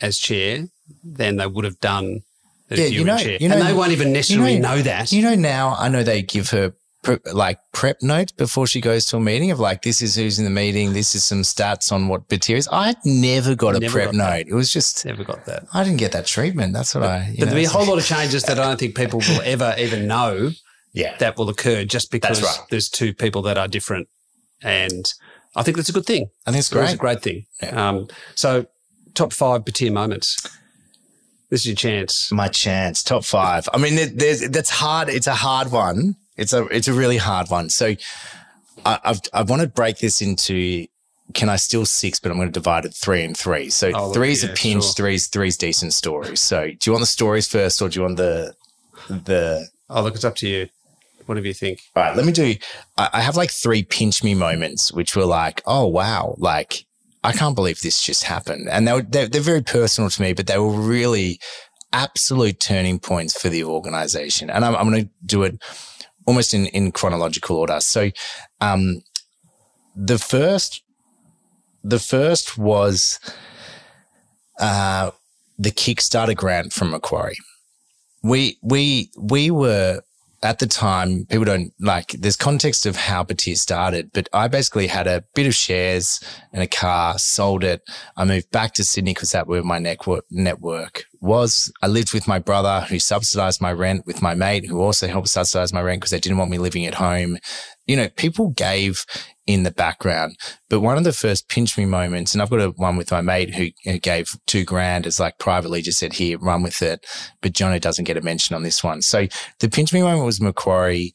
[0.00, 0.66] as chair
[1.04, 2.22] than they would have done.
[2.70, 5.12] yeah, you, you know, you know, and they won't even necessarily you know, know that.
[5.12, 6.72] You know, now I know they give her
[7.06, 10.38] pre- like prep notes before she goes to a meeting of like, this is who's
[10.38, 10.92] in the meeting.
[10.92, 12.68] This is some stats on what Batyr is.
[12.70, 14.46] I never got a prep got note.
[14.48, 15.66] It was just never got that.
[15.72, 16.72] I didn't get that treatment.
[16.72, 17.34] That's what but, I.
[17.38, 19.74] but there'll be a whole lot of changes that I don't think people will ever
[19.78, 20.50] even know.
[20.92, 22.58] Yeah, that will occur just because right.
[22.70, 24.08] there's two people that are different,
[24.62, 25.12] and
[25.54, 26.30] I think that's a good thing.
[26.46, 26.84] I think it's great.
[26.84, 27.44] It's a great thing.
[27.62, 27.88] Yeah.
[27.88, 28.64] Um, so,
[29.12, 30.38] top five Batyr moments.
[31.50, 32.32] This is your chance.
[32.32, 33.02] My chance.
[33.02, 33.68] Top five.
[33.74, 35.10] I mean, there's, that's hard.
[35.10, 37.70] It's a hard one it's a it's a really hard one.
[37.70, 37.94] So
[38.84, 40.86] I, I've I want to break this into
[41.34, 43.70] can I still six, but I'm going to divide it three and three.
[43.70, 44.92] So oh, three's yeah, a pinch, sure.
[44.92, 46.40] three's three's decent stories.
[46.40, 48.54] So do you want the stories first, or do you want the
[49.08, 49.66] the?
[49.88, 50.68] Oh, look, it's up to you.
[51.26, 51.80] Whatever you think.
[51.96, 52.54] All right, let me do.
[52.96, 56.86] I, I have like three pinch me moments, which were like, oh wow, like
[57.24, 60.34] I can't believe this just happened, and they were they're, they're very personal to me,
[60.34, 61.40] but they were really
[61.92, 64.50] absolute turning points for the organization.
[64.50, 65.58] And I'm, I'm going to do it
[66.26, 67.78] almost in, in chronological order.
[67.80, 68.10] So,
[68.60, 69.02] um,
[69.94, 70.82] the first,
[71.82, 73.18] the first was,
[74.60, 75.10] uh,
[75.58, 77.38] the Kickstarter grant from Macquarie.
[78.22, 80.02] We, we, we were
[80.42, 84.86] at the time, people don't like, there's context of how Batyr started, but I basically
[84.86, 86.20] had a bit of shares
[86.52, 87.82] and a car, sold it.
[88.16, 91.72] I moved back to Sydney because that where my network, network was.
[91.82, 95.28] I lived with my brother who subsidized my rent with my mate who also helped
[95.28, 97.38] subsidize my rent because they didn't want me living at home.
[97.86, 99.04] You know, people gave
[99.46, 100.36] in the background.
[100.68, 103.20] But one of the first pinch me moments, and I've got a one with my
[103.20, 107.06] mate who, who gave two grand as like privately just said, here, run with it.
[107.40, 109.02] But Jono doesn't get a mention on this one.
[109.02, 109.26] So
[109.60, 111.12] the pinch me moment was Macquarie.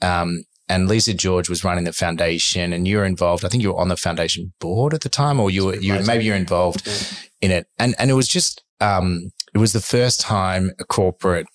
[0.00, 3.44] Um, and Lisa George was running the foundation and you were involved.
[3.44, 6.00] I think you were on the foundation board at the time or you were, you
[6.06, 6.88] maybe you're involved
[7.42, 7.66] in it.
[7.78, 11.46] And, and it was just, um, it was the first time a corporate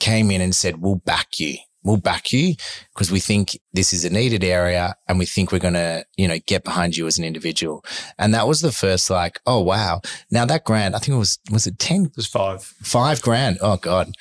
[0.00, 2.54] came in and said, we'll back you we'll back you
[2.92, 6.28] because we think this is a needed area and we think we're going to, you
[6.28, 7.84] know, get behind you as an individual.
[8.18, 10.00] And that was the first like, oh, wow.
[10.30, 12.06] Now that grant, I think it was, was it 10?
[12.06, 12.62] It was five.
[12.62, 13.58] Five grand.
[13.60, 14.12] Oh God.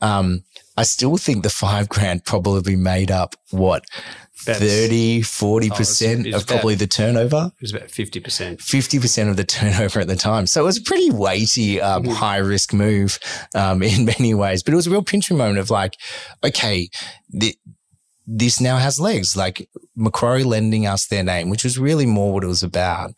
[0.00, 0.42] Um,
[0.76, 3.84] I still think the five grand probably made up what
[4.44, 7.52] 30, 40% of probably the turnover.
[7.56, 8.58] It was about 50%.
[8.58, 10.46] 50% of the turnover at the time.
[10.46, 12.12] So it was a pretty weighty, um, mm-hmm.
[12.12, 13.18] high risk move
[13.54, 14.62] um, in many ways.
[14.62, 15.94] But it was a real pinching moment of like,
[16.44, 16.88] okay,
[17.30, 17.56] the,
[18.26, 19.36] this now has legs.
[19.36, 23.12] Like Macquarie lending us their name, which was really more what it was about,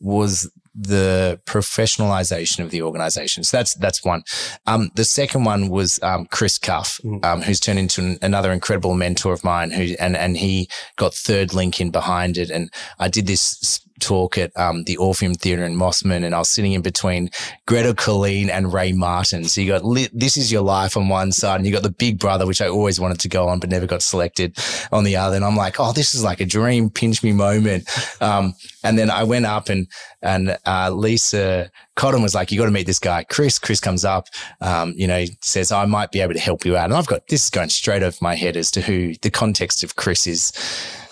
[0.00, 0.50] was
[0.80, 3.42] the professionalization of the organization.
[3.42, 4.22] So that's that's one.
[4.66, 7.24] Um, the second one was um, Chris Cuffe, mm.
[7.24, 9.72] um, who's turned into an, another incredible mentor of mine.
[9.72, 12.50] Who and and he got Third Link in behind it.
[12.50, 16.48] And I did this talk at um, the Orpheum Theatre in Mosman, and I was
[16.48, 17.30] sitting in between
[17.66, 19.44] Gretel Killeen and Ray Martin.
[19.44, 21.90] So you got li- This Is Your Life on one side, and you got the
[21.90, 24.56] Big Brother, which I always wanted to go on, but never got selected
[24.92, 25.36] on the other.
[25.36, 27.88] And I'm like, oh, this is like a dream pinch me moment.
[28.20, 29.86] Um, and then I went up and
[30.22, 33.58] and uh, Lisa Cotton was like, you got to meet this guy, Chris.
[33.58, 34.28] Chris comes up,
[34.60, 36.86] um, you know, says, I might be able to help you out.
[36.86, 39.82] And I've got this is going straight over my head as to who the context
[39.82, 40.52] of Chris is.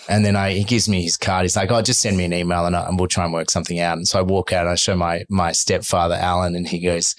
[0.09, 1.43] And then I, he gives me his card.
[1.43, 3.49] He's like, "Oh, just send me an email and, I, and we'll try and work
[3.49, 6.67] something out." And so I walk out and I show my my stepfather Alan, and
[6.67, 7.15] he goes,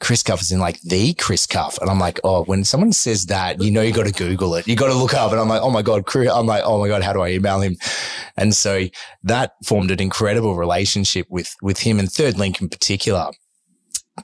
[0.00, 1.78] Chris Cuffe is in like the Chris Cuffe.
[1.80, 4.66] And I'm like, oh, when someone says that, you know, you got to Google it.
[4.66, 5.30] You got to look up.
[5.30, 6.30] And I'm like, oh my God, Chris.
[6.30, 7.76] I'm like, oh my God, how do I email him?
[8.36, 8.86] And so
[9.24, 13.30] that formed an incredible relationship with, with him and Third Link in particular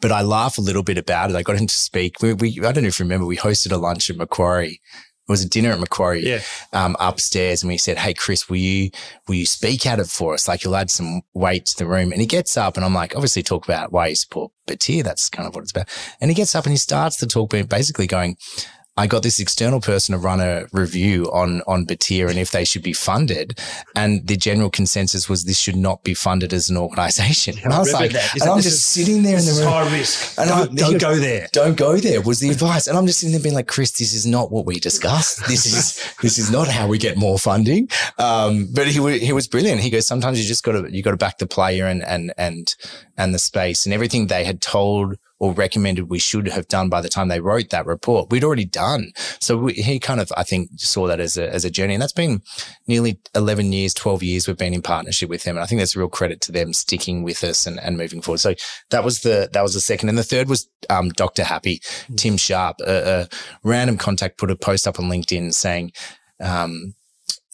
[0.00, 1.36] but I laugh a little bit about it.
[1.36, 2.20] I got him to speak.
[2.20, 4.80] We, we, I don't know if you remember, we hosted a lunch at Macquarie
[5.28, 6.40] it was a dinner at Macquarie yeah.
[6.72, 7.62] um, upstairs.
[7.62, 8.90] And we said, Hey, Chris, will you,
[9.26, 10.46] will you speak at it for us?
[10.46, 12.12] Like you'll add some weight to the room.
[12.12, 15.02] And he gets up and I'm like, obviously talk about why you support Batyr.
[15.02, 15.88] That's kind of what it's about.
[16.20, 18.36] And he gets up and he starts to talk, basically going,
[18.98, 22.64] I got this external person to run a review on on Batyr and if they
[22.64, 23.58] should be funded.
[23.94, 27.58] And the general consensus was this should not be funded as an organization.
[27.62, 29.68] And I, I was like, and I'm just is, sitting there in the room.
[29.68, 30.38] High risk.
[30.38, 31.48] And don't, don't go there.
[31.52, 32.86] Don't go there was the advice.
[32.86, 35.46] And I'm just sitting there being like, Chris, this is not what we discussed.
[35.46, 37.88] This is this is not how we get more funding.
[38.18, 39.80] Um, but he he was brilliant.
[39.80, 42.32] He goes, sometimes you just got to you got to back the player and and
[42.38, 42.74] and
[43.18, 47.00] and the space and everything they had told or recommended we should have done by
[47.00, 49.12] the time they wrote that report, we'd already done.
[49.40, 51.94] So we, he kind of, I think, saw that as a, as a journey.
[51.94, 52.42] And that's been
[52.86, 55.56] nearly 11 years, 12 years we've been in partnership with them.
[55.56, 58.22] And I think that's a real credit to them sticking with us and, and moving
[58.22, 58.38] forward.
[58.38, 58.54] So
[58.90, 60.08] that was the, that was the second.
[60.08, 61.44] And the third was, um, Dr.
[61.44, 62.16] Happy, mm.
[62.16, 63.28] Tim Sharp, a, a,
[63.62, 65.92] random contact put a post up on LinkedIn saying,
[66.40, 66.94] um,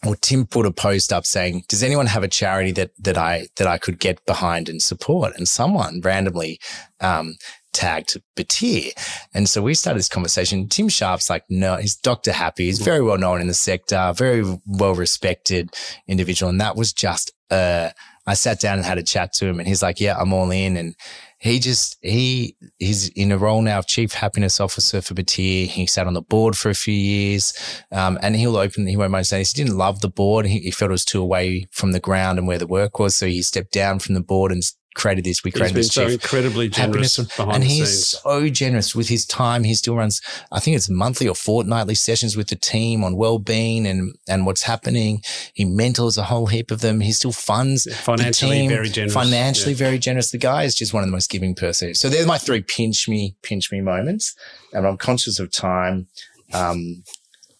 [0.04, 3.46] or Tim put a post up saying, "Does anyone have a charity that that I
[3.56, 6.58] that I could get behind and support?" And someone randomly
[7.00, 7.36] um,
[7.72, 8.92] tagged Batyr.
[9.34, 10.68] And so we started this conversation.
[10.68, 12.32] Tim Sharp's like, no, he's Dr.
[12.32, 12.66] Happy.
[12.66, 15.74] He's very well known in the sector, very well respected
[16.06, 16.50] individual.
[16.50, 17.90] And that was just, uh,
[18.24, 20.50] I sat down and had a chat to him and he's like, yeah, I'm all
[20.50, 20.76] in.
[20.76, 20.94] And
[21.38, 25.66] he just, he, he's in a role now of chief happiness officer for Batyr.
[25.66, 27.52] He sat on the board for a few years.
[27.90, 29.52] Um, and he'll open, he won't mind saying this.
[29.52, 30.46] he didn't love the board.
[30.46, 33.16] He, he, felt it was too away from the ground and where the work was.
[33.16, 34.62] So he stepped down from the board and
[34.94, 35.42] created this.
[35.44, 39.64] We created he's been this so incredibly generous and he's so generous with his time.
[39.64, 40.20] He still runs,
[40.50, 44.62] I think it's monthly or fortnightly sessions with the team on well-being and and what's
[44.62, 45.22] happening.
[45.54, 47.00] He mentors a whole heap of them.
[47.00, 49.14] He still funds financially team, very generous.
[49.14, 49.78] Financially yeah.
[49.78, 50.30] very generous.
[50.30, 52.00] The guy is just one of the most giving persons.
[52.00, 54.34] So there's my three pinch me, pinch me moments,
[54.72, 56.08] and I'm conscious of time
[56.52, 57.02] um,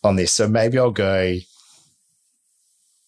[0.05, 0.33] on this.
[0.33, 1.37] So maybe I'll go.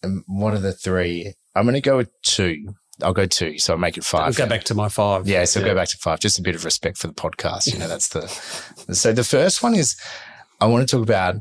[0.02, 1.32] Um, what are the three?
[1.54, 4.32] I'm going to go with two I'll go two, so I'll make it 5 I'll
[4.32, 5.26] go back to my five.
[5.26, 5.66] Yeah, so yeah.
[5.66, 6.20] go back to five.
[6.20, 7.72] Just a bit of respect for the podcast.
[7.72, 8.26] You know, that's the.
[8.94, 9.96] so the first one is,
[10.60, 11.36] I want to talk about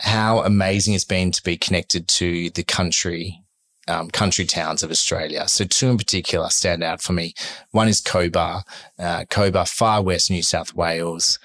[0.00, 3.42] how amazing it's been to be connected to the country,
[3.88, 5.46] um, country towns of Australia.
[5.48, 7.34] So two in particular stand out for me.
[7.70, 8.62] One is Cobar,
[8.98, 11.38] uh, Cobar, far west New South Wales.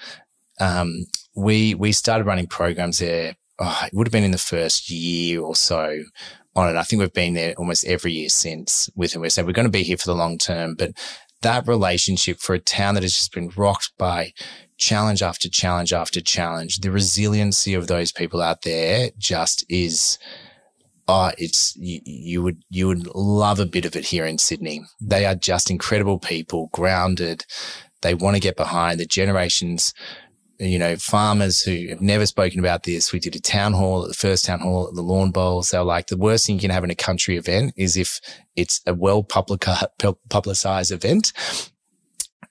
[0.60, 3.36] Um, we we started running programs there.
[3.58, 6.02] Oh, it would have been in the first year or so
[6.54, 6.76] on it.
[6.76, 9.22] I think we've been there almost every year since with him.
[9.22, 10.92] We said we're going to be here for the long term, but
[11.42, 14.32] that relationship for a town that has just been rocked by
[14.78, 20.18] challenge after challenge after challenge, the resiliency of those people out there just is.
[21.08, 24.84] Oh, it's you, you would you would love a bit of it here in Sydney.
[25.00, 27.44] They are just incredible people, grounded.
[28.02, 29.92] They want to get behind the generations
[30.58, 33.12] you know, farmers who have never spoken about this.
[33.12, 35.70] We did a town hall at the first town hall at the Lawn Bowls.
[35.70, 38.20] They were like, the worst thing you can have in a country event is if
[38.56, 41.32] it's a well publicized event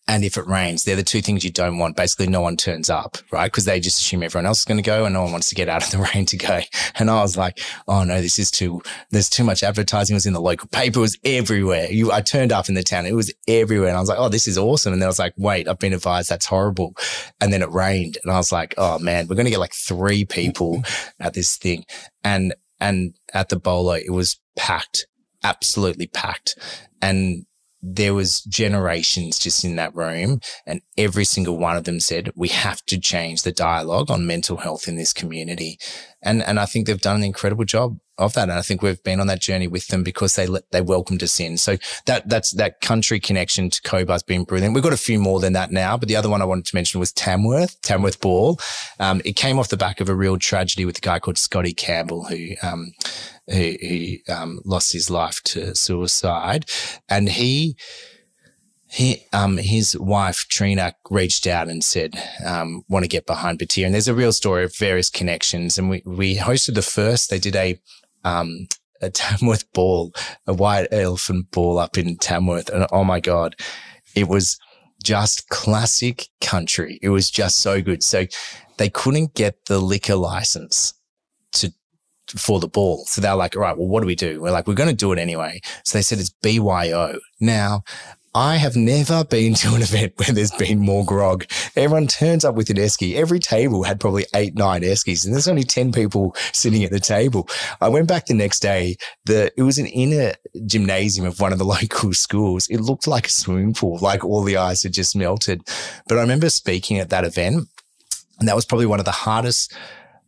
[0.07, 0.83] and if it rains.
[0.83, 1.95] They're the two things you don't want.
[1.95, 3.45] Basically, no one turns up, right?
[3.45, 5.55] Because they just assume everyone else is going to go and no one wants to
[5.55, 6.59] get out of the rain to go.
[6.95, 8.81] And I was like, oh no, this is too,
[9.11, 10.13] there's too much advertising.
[10.13, 10.99] It was in the local paper.
[10.99, 11.89] It was everywhere.
[11.89, 13.05] You, I turned up in the town.
[13.05, 13.89] It was everywhere.
[13.89, 14.93] And I was like, oh, this is awesome.
[14.93, 16.95] And then I was like, wait, I've been advised that's horrible.
[17.39, 18.17] And then it rained.
[18.23, 20.83] And I was like, oh man, we're going to get like three people
[21.19, 21.85] at this thing.
[22.23, 25.05] And, and at the bowler, it was packed,
[25.43, 26.57] absolutely packed.
[27.01, 27.45] And
[27.81, 32.49] there was generations just in that room and every single one of them said we
[32.49, 35.79] have to change the dialogue on mental health in this community.
[36.21, 39.03] And and I think they've done an incredible job of that and I think we've
[39.03, 42.29] been on that journey with them because they let, they welcomed us in so that
[42.29, 45.71] that's that country connection to Cobar's been brilliant we've got a few more than that
[45.71, 48.59] now but the other one I wanted to mention was Tamworth Tamworth Ball
[48.99, 51.73] um, it came off the back of a real tragedy with a guy called Scotty
[51.73, 52.93] Campbell who um,
[53.47, 56.65] who, who um, lost his life to suicide,
[57.09, 57.75] and he.
[58.93, 63.85] He, um, his wife Trina reached out and said, um, want to get behind Batyr?"
[63.85, 65.77] And there's a real story of various connections.
[65.77, 67.79] And we, we hosted the first, they did a,
[68.23, 68.67] um,
[69.01, 70.13] a Tamworth ball,
[70.47, 72.69] a white elephant ball up in Tamworth.
[72.69, 73.55] And oh my God,
[74.15, 74.57] it was
[75.03, 76.99] just classic country.
[77.01, 78.03] It was just so good.
[78.03, 78.27] So
[78.77, 80.93] they couldn't get the liquor license
[81.53, 81.73] to
[82.27, 83.03] for the ball.
[83.07, 84.41] So they're like, all right, well, what do we do?
[84.41, 85.59] We're like, we're going to do it anyway.
[85.83, 87.19] So they said it's BYO.
[87.39, 87.83] Now,
[88.33, 91.45] I have never been to an event where there's been more grog.
[91.75, 93.15] Everyone turns up with an esky.
[93.15, 96.99] Every table had probably eight, nine eskies, and there's only 10 people sitting at the
[96.99, 97.47] table.
[97.81, 98.95] I went back the next day.
[99.25, 100.33] The, it was an inner
[100.65, 102.67] gymnasium of one of the local schools.
[102.69, 105.61] It looked like a swimming pool, like all the ice had just melted.
[106.07, 107.67] But I remember speaking at that event,
[108.39, 109.75] and that was probably one of the hardest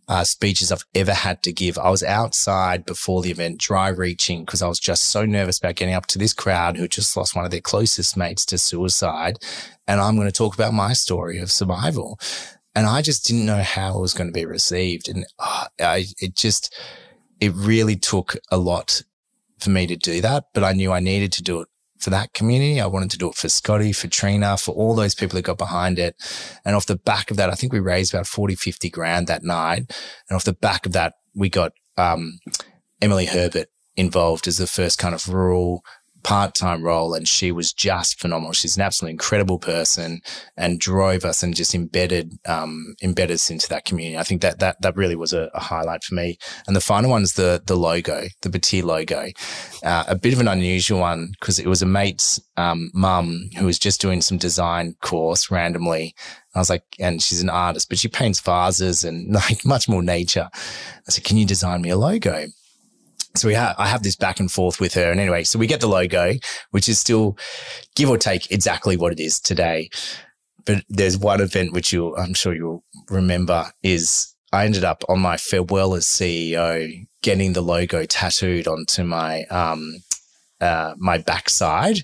[0.08, 1.78] uh, speeches I've ever had to give.
[1.78, 5.76] I was outside before the event, dry reaching, because I was just so nervous about
[5.76, 9.40] getting up to this crowd who just lost one of their closest mates to suicide.
[9.88, 12.20] And I'm going to talk about my story of survival.
[12.76, 15.08] And I just didn't know how it was going to be received.
[15.08, 16.76] And oh, I, it just,
[17.40, 19.04] it really took a lot
[19.60, 21.68] for me to do that, but I knew I needed to do it
[22.04, 22.82] for that community.
[22.82, 25.58] I wanted to do it for Scotty, for Trina, for all those people that got
[25.58, 26.16] behind it.
[26.66, 29.44] And off the back of that, I think we raised about 40, 50 grand that
[29.44, 29.92] night.
[30.30, 32.40] And off the back of that, we got, um,
[33.02, 35.84] Emily Herbert involved as the first kind of rural
[36.24, 38.54] part-time role and she was just phenomenal.
[38.54, 40.22] She's an absolutely incredible person
[40.58, 44.18] and drove us and just embedded, um, embedded us into that community.
[44.18, 46.38] I think that, that, that really was a, a highlight for me.
[46.68, 49.30] And the final one is the, the logo, the Batyr logo,
[49.84, 53.66] uh, a bit of an unusual one because it was a mate's, um, mum who
[53.66, 56.16] was just doing some design course randomly.
[56.56, 60.04] I was like, and she's an artist, but she paints vases and like much more
[60.04, 60.50] nature.
[60.54, 62.48] I said, can you design me a logo?
[63.36, 65.12] So we have, I have this back and forth with her.
[65.12, 66.34] And anyway, so we get the logo,
[66.72, 67.38] which is still
[67.96, 69.90] give or take exactly what it is today.
[70.66, 75.20] But there's one event which you, I'm sure you'll remember is I ended up on
[75.20, 79.96] my farewell as CEO getting the logo tattooed onto my, um,
[80.62, 81.98] uh, my backside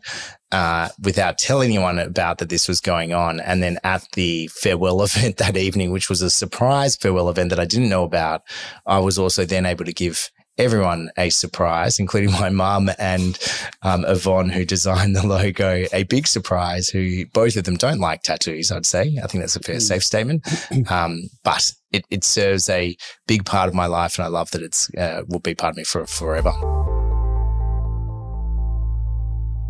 [0.52, 3.40] uh, without telling anyone about that this was going on.
[3.40, 7.60] And then at the farewell event that evening, which was a surprise farewell event that
[7.60, 8.42] I didn't know about,
[8.88, 13.40] I was also then able to give everyone a surprise, including my mum and
[13.82, 18.22] um, Yvonne, who designed the logo, a big surprise, who both of them don't like
[18.22, 19.18] tattoos, I'd say.
[19.24, 19.82] I think that's a fair, mm.
[19.82, 20.46] safe statement.
[20.90, 22.98] Um, but it, it serves a
[23.28, 25.78] big part of my life, and I love that it's uh, will be part of
[25.78, 26.52] me for forever.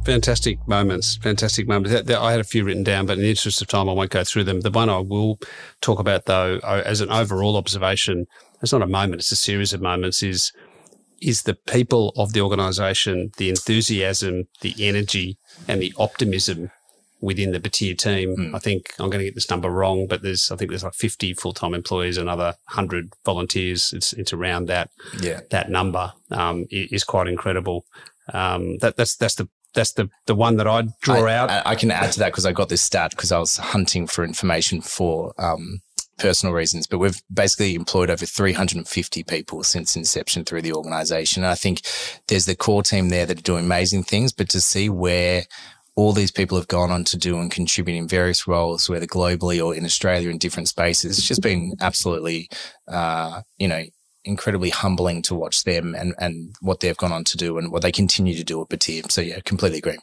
[0.06, 2.10] Fantastic moments, fantastic moments.
[2.10, 4.24] I had a few written down, but in the interest of time, I won't go
[4.24, 4.62] through them.
[4.62, 5.40] The one I will
[5.82, 8.26] talk about, though, as an overall observation,
[8.62, 10.24] it's not a moment; it's a series of moments.
[10.24, 10.54] Is
[11.22, 16.72] is the people of the organization, the enthusiasm, the energy, and the optimism
[17.22, 18.36] within the Batyr team.
[18.38, 18.55] Mm.
[18.55, 20.93] I think I'm going to get this number wrong, but there's I think there's like
[20.93, 23.93] 50 full time employees, another 100 volunteers.
[23.93, 24.89] It's it's around that
[25.22, 25.41] yeah.
[25.49, 27.86] that number um, is quite incredible.
[28.34, 31.65] Um, that that's that's the that's the the one that I'd draw I, out.
[31.65, 34.24] I can add to that because I got this stat because I was hunting for
[34.24, 35.82] information for um,
[36.20, 41.43] personal reasons, but we've basically employed over 350 people since inception through the organization.
[41.43, 41.82] And I think
[42.28, 45.43] there's the core team there that are doing amazing things, but to see where
[45.95, 49.63] all these people have gone on to do and contribute in various roles, whether globally
[49.63, 52.49] or in Australia in different spaces, it's just been absolutely,
[52.88, 53.84] uh, you know,
[54.24, 57.82] incredibly humbling to watch them and, and what they've gone on to do and what
[57.82, 59.11] they continue to do at Batyr.
[59.11, 59.97] So yeah, completely agree.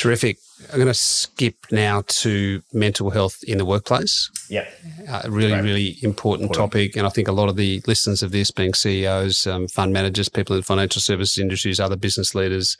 [0.00, 0.38] Terrific.
[0.70, 4.30] I'm going to skip now to mental health in the workplace.
[4.48, 4.66] Yeah.
[5.06, 6.96] Uh, really, really important, important, topic.
[6.96, 10.30] And I think a lot of the listeners of this being CEOs, um, fund managers,
[10.30, 12.78] people in financial services industries, other business leaders,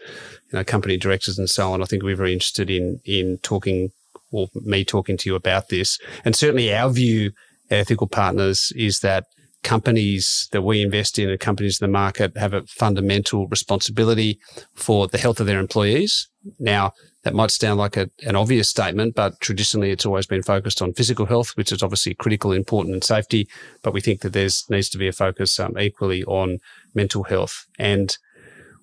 [0.51, 3.93] you know, company directors and so on, I think we're very interested in, in talking
[4.31, 5.99] or me talking to you about this.
[6.25, 7.33] And certainly our view,
[7.68, 9.27] ethical partners, is that
[9.63, 14.39] companies that we invest in and companies in the market have a fundamental responsibility
[14.75, 16.29] for the health of their employees.
[16.59, 16.93] Now,
[17.23, 20.95] that might sound like a, an obvious statement, but traditionally it's always been focused on
[20.95, 23.47] physical health, which is obviously critical, important, and safety.
[23.83, 26.59] But we think that there's needs to be a focus um, equally on
[26.95, 27.67] mental health.
[27.79, 28.17] And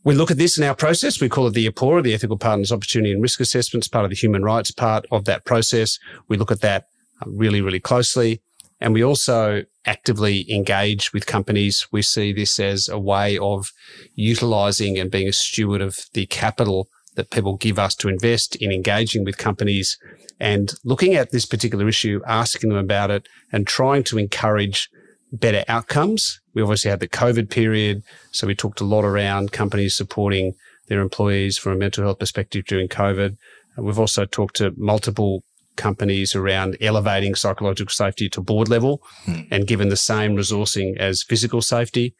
[0.04, 1.20] we look at this in our process.
[1.20, 4.16] We call it the APORA, the Ethical Partners Opportunity and Risk Assessments, part of the
[4.16, 5.98] human rights part of that process.
[6.28, 6.86] We look at that
[7.24, 8.42] um, really, really closely.
[8.80, 11.88] And we also actively engage with companies.
[11.92, 13.72] We see this as a way of
[14.14, 18.72] utilizing and being a steward of the capital that people give us to invest in
[18.72, 19.98] engaging with companies
[20.40, 24.88] and looking at this particular issue, asking them about it and trying to encourage
[25.32, 26.40] better outcomes.
[26.54, 28.04] We obviously had the COVID period.
[28.32, 30.54] So we talked a lot around companies supporting
[30.88, 33.36] their employees from a mental health perspective during COVID.
[33.78, 35.44] We've also talked to multiple
[35.78, 39.42] companies around elevating psychological safety to board level hmm.
[39.52, 42.16] and given the same resourcing as physical safety.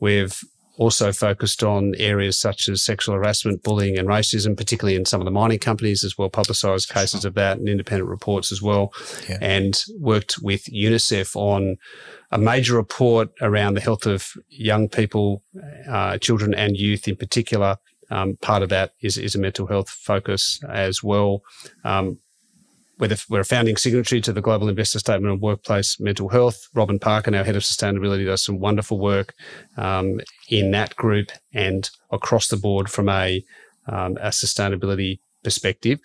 [0.00, 0.38] We've
[0.78, 5.24] also focused on areas such as sexual harassment, bullying, and racism, particularly in some of
[5.24, 7.28] the mining companies as well, publicised cases sure.
[7.28, 8.92] of that and independent reports as well,
[9.26, 9.38] yeah.
[9.40, 11.78] and worked with UNICEF on
[12.30, 15.42] a major report around the health of young people,
[15.88, 17.78] uh, children and youth in particular,
[18.10, 21.40] Um, part of that is, is a mental health focus as well.
[21.84, 22.18] Um,
[22.98, 26.68] we're, the, we're, a founding signatory to the Global Investor Statement on Workplace Mental Health.
[26.74, 29.34] Robin Parkin, our head of sustainability, does some wonderful work
[29.76, 33.44] um, in that group and across the board from a,
[33.86, 36.00] um, a sustainability perspective.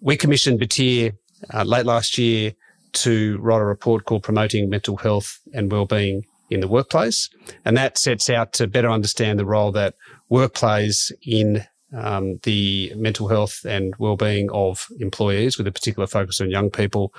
[0.00, 1.12] We commissioned Batyr
[1.52, 2.52] uh, late last year
[2.92, 7.28] to write a report called Promoting Mental Health and Wellbeing in the Workplace.
[7.64, 9.94] And that sets out to better understand the role that
[10.28, 16.40] work plays in um, the mental health and well-being of employees with a particular focus
[16.40, 17.14] on young people.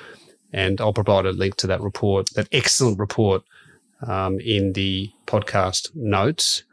[0.54, 3.44] And I'll provide a link to that report, that excellent report,
[4.06, 6.64] um, in the podcast notes.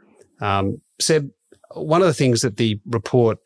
[0.41, 1.31] Um, Seb,
[1.73, 3.39] one of the things that the report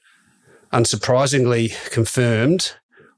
[0.72, 2.72] unsurprisingly confirmed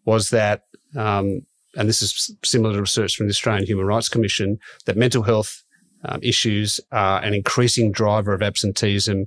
[0.04, 0.64] was that,
[0.96, 1.42] um,
[1.76, 5.64] and this is similar to research from the Australian Human Rights Commission, that mental health
[6.04, 9.26] um, issues are an increasing driver of absenteeism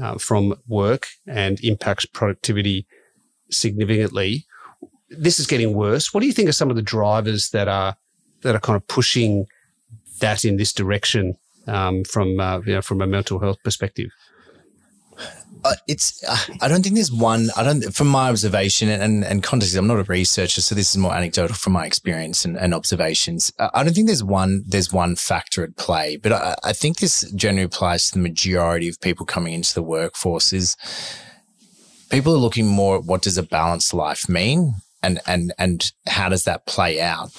[0.00, 2.86] uh, from work and impacts productivity
[3.50, 4.46] significantly.
[5.10, 6.12] This is getting worse.
[6.12, 7.96] What do you think are some of the drivers that are
[8.42, 9.46] that are kind of pushing
[10.20, 11.36] that in this direction
[11.66, 14.10] um, from uh, you know, from a mental health perspective?
[15.64, 19.42] Uh, it's uh, I don't think there's one I don't from my observation and, and
[19.42, 22.74] context I'm not a researcher so this is more anecdotal from my experience and, and
[22.74, 26.72] observations uh, I don't think there's one there's one factor at play but I, I
[26.74, 30.76] think this generally applies to the majority of people coming into the workforce is
[32.10, 36.28] people are looking more at what does a balanced life mean and and and how
[36.28, 37.30] does that play out?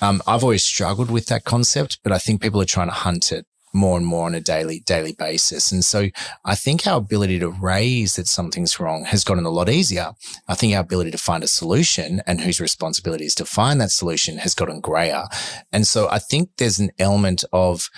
[0.00, 3.30] Um, I've always struggled with that concept, but I think people are trying to hunt
[3.30, 5.72] it more and more on a daily daily basis.
[5.72, 6.08] And so
[6.44, 10.12] I think our ability to raise that something's wrong has gotten a lot easier.
[10.48, 13.90] I think our ability to find a solution and whose responsibility is to find that
[13.90, 15.24] solution has gotten grayer.
[15.72, 17.88] And so I think there's an element of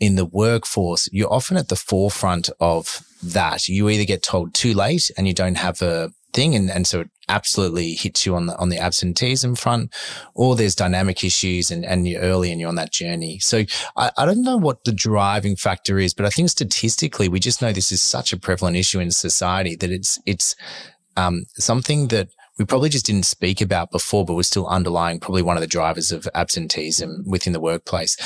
[0.00, 3.68] in the workforce, you're often at the forefront of that.
[3.68, 6.54] You either get told too late and you don't have a thing.
[6.54, 9.94] And, and so it absolutely hits you on the, on the absenteeism front,
[10.34, 13.38] or there's dynamic issues and, and you're early and you're on that journey.
[13.38, 13.64] So
[13.96, 17.62] I, I don't know what the driving factor is, but I think statistically, we just
[17.62, 20.56] know this is such a prevalent issue in society that it's, it's,
[21.16, 25.42] um, something that we probably just didn't speak about before, but was still underlying probably
[25.42, 28.16] one of the drivers of absenteeism within the workplace.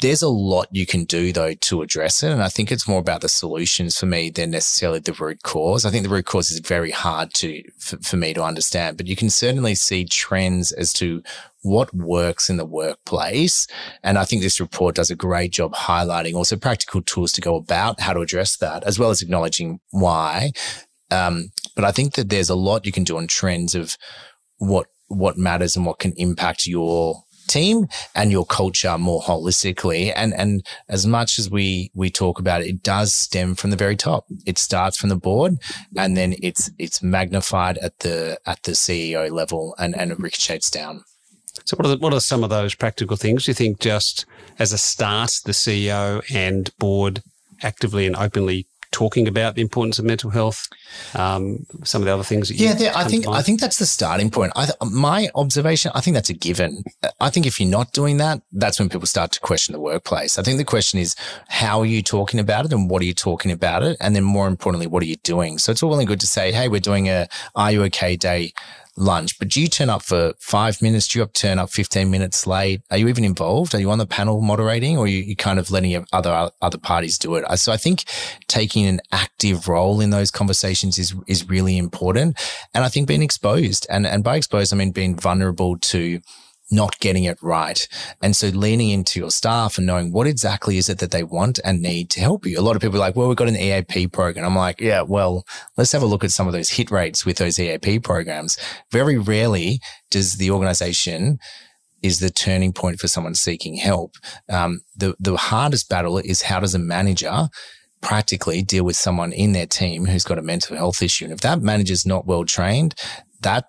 [0.00, 2.30] There's a lot you can do though to address it.
[2.30, 5.84] And I think it's more about the solutions for me than necessarily the root cause.
[5.84, 9.06] I think the root cause is very hard to, for, for me to understand, but
[9.06, 11.22] you can certainly see trends as to
[11.62, 13.66] what works in the workplace.
[14.02, 17.56] And I think this report does a great job highlighting also practical tools to go
[17.56, 20.52] about how to address that, as well as acknowledging why.
[21.10, 23.96] Um, but I think that there's a lot you can do on trends of
[24.58, 30.12] what what matters and what can impact your team and your culture more holistically.
[30.14, 33.76] And, and as much as we, we talk about it, it does stem from the
[33.76, 34.26] very top.
[34.46, 35.54] It starts from the board
[35.96, 40.70] and then it's, it's magnified at the, at the CEO level and, and it ricochets
[40.70, 41.04] down.
[41.64, 43.46] So what are, the, what are some of those practical things?
[43.46, 44.26] You think just
[44.58, 47.22] as a start, the CEO and board
[47.62, 50.68] actively and openly talking about the importance of mental health?
[51.14, 52.50] Um, some of the other things.
[52.50, 54.52] yeah, I think I think that's the starting point.
[54.54, 56.84] I, my observation, I think that's a given.
[57.20, 60.38] I think if you're not doing that, that's when people start to question the workplace.
[60.38, 61.16] I think the question is,
[61.48, 64.22] how are you talking about it, and what are you talking about it, and then
[64.22, 65.58] more importantly, what are you doing?
[65.58, 68.52] So it's all really good to say, hey, we're doing a Are You Okay Day
[68.96, 71.08] lunch, but do you turn up for five minutes?
[71.08, 72.82] Do you turn up 15 minutes late?
[72.90, 73.74] Are you even involved?
[73.74, 77.18] Are you on the panel moderating or are you, kind of letting other, other parties
[77.18, 77.44] do it?
[77.58, 78.04] So I think
[78.46, 82.38] taking an active role in those conversations is, is really important.
[82.72, 86.20] And I think being exposed and, and by exposed, I mean being vulnerable to
[86.74, 87.86] not getting it right.
[88.22, 91.60] And so leaning into your staff and knowing what exactly is it that they want
[91.64, 92.58] and need to help you.
[92.58, 94.44] A lot of people are like, well, we've got an EAP program.
[94.44, 95.44] I'm like, yeah, well,
[95.76, 98.58] let's have a look at some of those hit rates with those EAP programs.
[98.90, 101.38] Very rarely does the organization
[102.02, 104.16] is the turning point for someone seeking help.
[104.50, 107.48] Um, the, the hardest battle is how does a manager
[108.02, 111.24] practically deal with someone in their team who's got a mental health issue.
[111.24, 112.94] And if that manager's not well trained,
[113.40, 113.64] that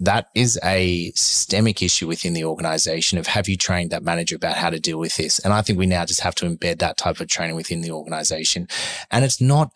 [0.00, 4.56] that is a systemic issue within the organization of have you trained that manager about
[4.56, 5.38] how to deal with this?
[5.40, 7.90] And I think we now just have to embed that type of training within the
[7.90, 8.66] organization.
[9.10, 9.70] And it's not,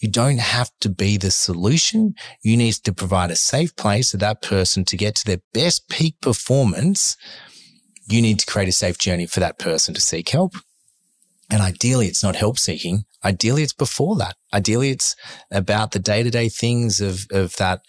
[0.00, 2.14] you don't have to be the solution.
[2.42, 5.88] You need to provide a safe place for that person to get to their best
[5.88, 7.16] peak performance.
[8.08, 10.54] You need to create a safe journey for that person to seek help.
[11.50, 13.04] And ideally, it's not help seeking.
[13.24, 14.36] Ideally, it's before that.
[14.54, 15.16] Ideally, it's
[15.50, 17.82] about the day to day things of, of that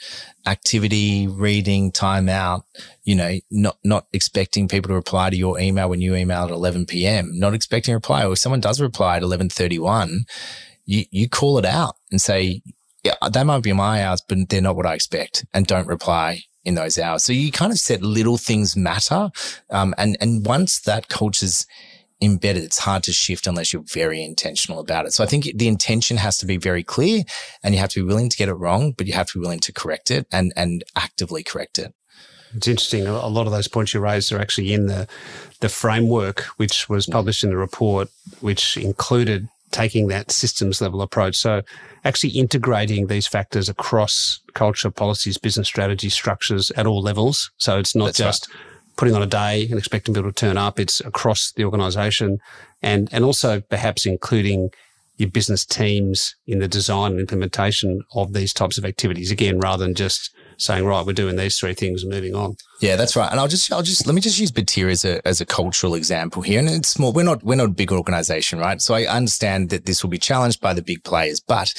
[0.48, 2.64] activity, reading, time out,
[3.04, 6.52] you know, not, not expecting people to reply to your email when you email at
[6.52, 8.26] 11 PM, not expecting a reply.
[8.26, 10.26] Or if someone does reply at 1131,
[10.86, 12.62] you, you call it out and say,
[13.04, 16.42] yeah, they might be my hours, but they're not what I expect and don't reply
[16.66, 17.24] in those hours.
[17.24, 19.30] So you kind of said little things matter.
[19.70, 21.66] Um, and, and once that culture's
[22.22, 25.14] embedded, it's hard to shift unless you're very intentional about it.
[25.14, 27.24] So I think the intention has to be very clear
[27.64, 29.42] and you have to be willing to get it wrong, but you have to be
[29.42, 31.94] willing to correct it and, and actively correct it.
[32.56, 33.06] It's interesting.
[33.06, 35.08] A lot of those points you raised are actually in the
[35.60, 37.12] the framework, which was mm.
[37.12, 38.10] published in the report,
[38.40, 41.36] which included taking that systems level approach.
[41.36, 41.62] So
[42.04, 47.52] actually integrating these factors across culture, policies, business strategy, structures at all levels.
[47.58, 48.69] So it's not That's just right.
[49.00, 50.78] Putting on a day and expecting people to turn up.
[50.78, 52.40] It's across the organization
[52.82, 54.72] and, and also perhaps including
[55.16, 59.86] your business teams in the design and implementation of these types of activities again, rather
[59.86, 62.56] than just saying, right, we're doing these three things and moving on.
[62.82, 63.32] Yeah, that's right.
[63.32, 65.96] And I'll just, I'll just, let me just use Batyr as a, as a cultural
[65.96, 66.60] example here.
[66.60, 67.14] And it's small.
[67.14, 68.82] We're not, we're not a big organization, right?
[68.82, 71.74] So I understand that this will be challenged by the big players, but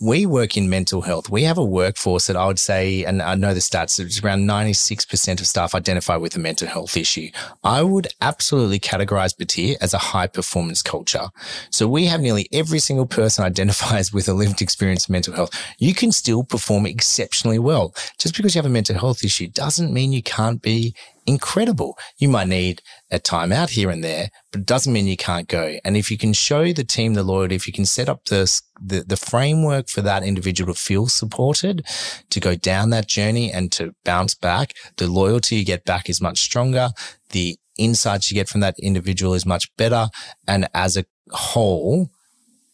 [0.00, 1.30] we work in mental health.
[1.30, 4.46] We have a workforce that I would say, and I know the stats, it's around
[4.46, 7.30] 96% of staff identify with a mental health issue.
[7.64, 11.28] I would absolutely categorize Batyr as a high performance culture.
[11.70, 15.50] So we have nearly every single person identifies with a lived experience of mental health.
[15.78, 17.94] You can still perform exceptionally well.
[18.18, 20.94] Just because you have a mental health issue doesn't mean you can't be
[21.26, 21.98] incredible.
[22.18, 25.78] You might need a timeout here and there, but it doesn't mean you can't go.
[25.84, 28.60] And if you can show the team the loyalty, if you can set up the,
[28.80, 31.84] the, the framework for that individual to feel supported,
[32.30, 36.20] to go down that journey and to bounce back, the loyalty you get back is
[36.20, 36.90] much stronger.
[37.30, 40.08] The insights you get from that individual is much better.
[40.46, 42.10] And as a whole,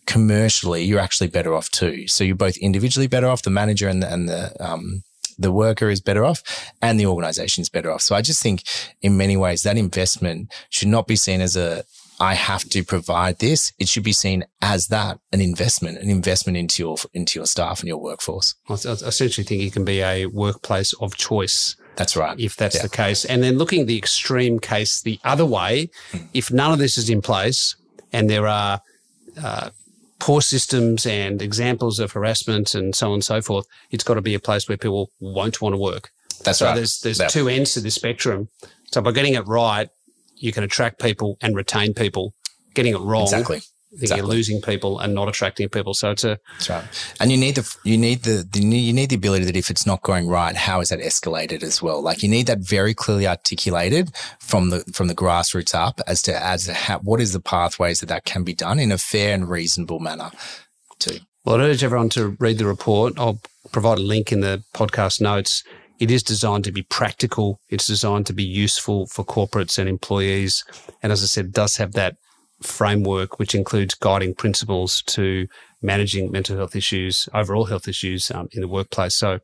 [0.07, 2.07] commercially, you're actually better off too.
[2.07, 5.03] So you're both individually better off, the manager and the, and the, um,
[5.39, 6.43] the worker is better off
[6.81, 8.03] and the organization is better off.
[8.03, 8.63] So I just think
[9.01, 11.85] in many ways that investment should not be seen as a,
[12.21, 13.73] I have to provide this.
[13.79, 17.81] It should be seen as that an investment, an investment into your, into your staff
[17.81, 18.55] and your workforce.
[18.69, 21.77] I essentially think it can be a workplace of choice.
[21.97, 22.39] That's right.
[22.39, 22.83] If that's yeah.
[22.83, 23.25] the case.
[23.25, 26.29] And then looking at the extreme case the other way, mm.
[26.33, 27.77] if none of this is in place
[28.13, 28.81] and there are
[29.43, 29.71] uh,
[30.23, 34.23] poor systems and examples of harassment and so on and so forth, it's got to
[34.23, 36.11] be a place where people won't want to work.
[36.45, 36.77] That's so right.
[36.77, 37.31] There's there's that.
[37.31, 38.49] two ends to the spectrum.
[38.93, 39.89] So by getting it right,
[40.37, 42.35] you can attract people and retain people.
[42.75, 43.63] Getting it wrong, exactly
[43.93, 44.17] exactly.
[44.19, 45.95] you're losing people and not attracting people.
[45.95, 47.15] So it's a that's right.
[47.21, 49.87] And you need the you need the, the you need the ability that if it's
[49.87, 52.01] not going right, how is that escalated as well?
[52.01, 56.45] Like you need that very clearly articulated from the from the grassroots up as to
[56.45, 59.35] as to how, what is the pathways that that can be done in a fair
[59.35, 60.31] and reasonable manner.
[60.99, 61.19] Too.
[61.45, 63.19] Well, I urge everyone to read the report.
[63.19, 63.41] I'll
[63.73, 65.65] provide a link in the podcast notes.
[65.99, 67.61] It is designed to be practical.
[67.69, 70.65] It's designed to be useful for corporates and employees.
[71.03, 72.17] And as I said, it does have that
[72.63, 75.47] framework, which includes guiding principles to
[75.83, 79.17] managing mental health issues, overall health issues um, in the workplace.
[79.17, 79.41] So,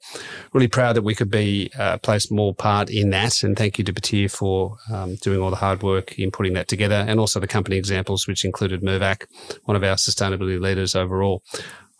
[0.53, 3.43] really proud that we could be uh, play a small part in that.
[3.43, 6.69] And thank you to Batyr for um, doing all the hard work in putting that
[6.69, 9.27] together, and also the company examples, which included Mirvac,
[9.65, 11.43] one of our sustainability leaders overall.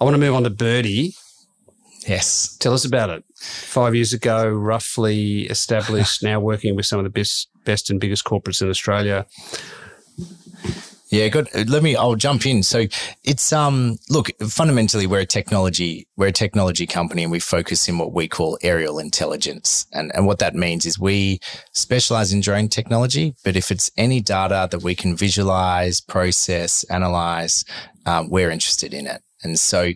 [0.01, 1.17] I want to move on to Birdi.
[2.07, 2.57] Yes.
[2.59, 3.25] Tell us about it.
[3.37, 8.25] Five years ago, roughly established, now working with some of the best, best and biggest
[8.25, 9.27] corporates in Australia.
[11.11, 11.49] Yeah, good.
[11.69, 11.97] Let me.
[11.97, 12.63] I'll jump in.
[12.63, 12.85] So
[13.25, 13.97] it's um.
[14.11, 16.07] Look, fundamentally, we're a technology.
[16.17, 19.87] We're a technology company, and we focus in what we call aerial intelligence.
[19.93, 21.41] And and what that means is we
[21.73, 23.35] specialize in drone technology.
[23.43, 27.65] But if it's any data that we can visualize, process, analyze,
[28.05, 29.23] um, we're interested in it.
[29.43, 29.93] And so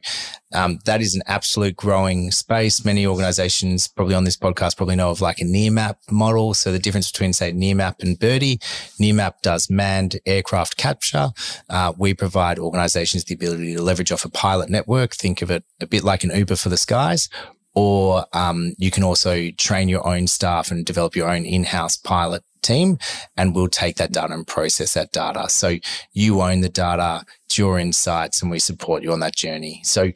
[0.52, 2.84] um, that is an absolute growing space.
[2.84, 6.54] Many organizations probably on this podcast probably know of like a Nearmap model.
[6.54, 8.58] So the difference between say Nearmap and Birdi,
[9.00, 11.30] Nearmap does manned aircraft capture.
[11.68, 15.14] Uh, we provide organizations the ability to leverage off a pilot network.
[15.14, 17.28] Think of it a bit like an Uber for the skies
[17.74, 22.44] or um, you can also train your own staff and develop your own in-house pilot
[22.62, 22.98] team
[23.36, 25.48] and we'll take that data and process that data.
[25.48, 25.76] So
[26.12, 29.80] you own the data, it's your insights and we support you on that journey.
[29.84, 30.12] So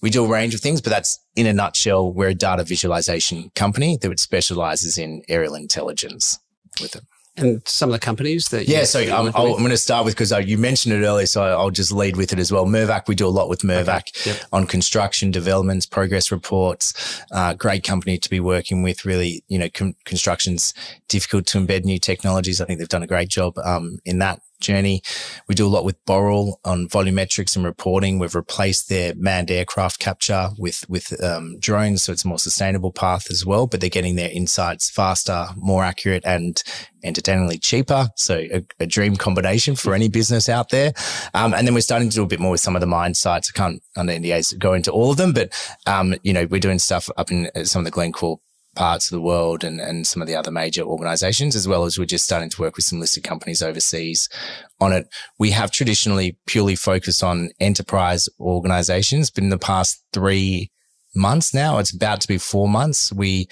[0.00, 3.50] we do a range of things, but that's in a nutshell, we're a data visualization
[3.54, 6.38] company that specializes in aerial intelligence
[6.80, 7.04] with it
[7.40, 8.84] and some of the companies that yeah.
[8.84, 11.70] So I'm, I'm going to start with because uh, you mentioned it earlier, so I'll
[11.70, 12.66] just lead with it as well.
[12.66, 14.30] Mirvac, we do a lot with Mirvac okay.
[14.30, 14.44] yep.
[14.52, 17.22] on construction developments, progress reports.
[17.32, 19.04] Uh, great company to be working with.
[19.04, 20.74] Really, you know, com- construction's
[21.08, 22.60] difficult to embed new technologies.
[22.60, 25.02] I think they've done a great job um, in that journey.
[25.48, 28.18] We do a lot with Boral on volumetrics and reporting.
[28.18, 32.92] We've replaced their manned aircraft capture with with um, drones, so it's a more sustainable
[32.92, 33.66] path as well.
[33.66, 36.62] But they're getting their insights faster, more accurate, and
[37.02, 38.08] entertainingly cheaper.
[38.16, 40.92] So a, a dream combination for any business out there.
[41.34, 43.14] Um, and then we're starting to do a bit more with some of the mine
[43.14, 43.50] sites.
[43.54, 45.52] I can't under NDAs go into all of them, but
[45.86, 48.40] um, you know we're doing stuff up in uh, some of the Glencore
[48.74, 51.98] parts of the world and, and some of the other major organizations, as well as
[51.98, 54.28] we're just starting to work with some listed companies overseas
[54.80, 55.06] on it.
[55.38, 60.70] We have traditionally purely focused on enterprise organizations, but in the past three
[61.14, 63.12] months now, it's about to be four months.
[63.12, 63.48] We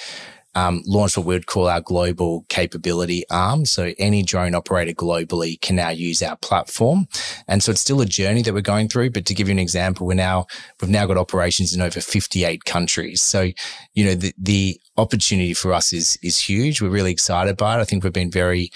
[0.58, 3.64] um, launched what we would call our global capability arm.
[3.64, 7.06] So any drone operator globally can now use our platform.
[7.46, 9.10] And so it's still a journey that we're going through.
[9.10, 10.46] But to give you an example, we're now,
[10.80, 13.22] we've now got operations in over 58 countries.
[13.22, 13.50] So,
[13.94, 16.82] you know, the, the opportunity for us is, is huge.
[16.82, 17.80] We're really excited by it.
[17.80, 18.70] I think we've been very,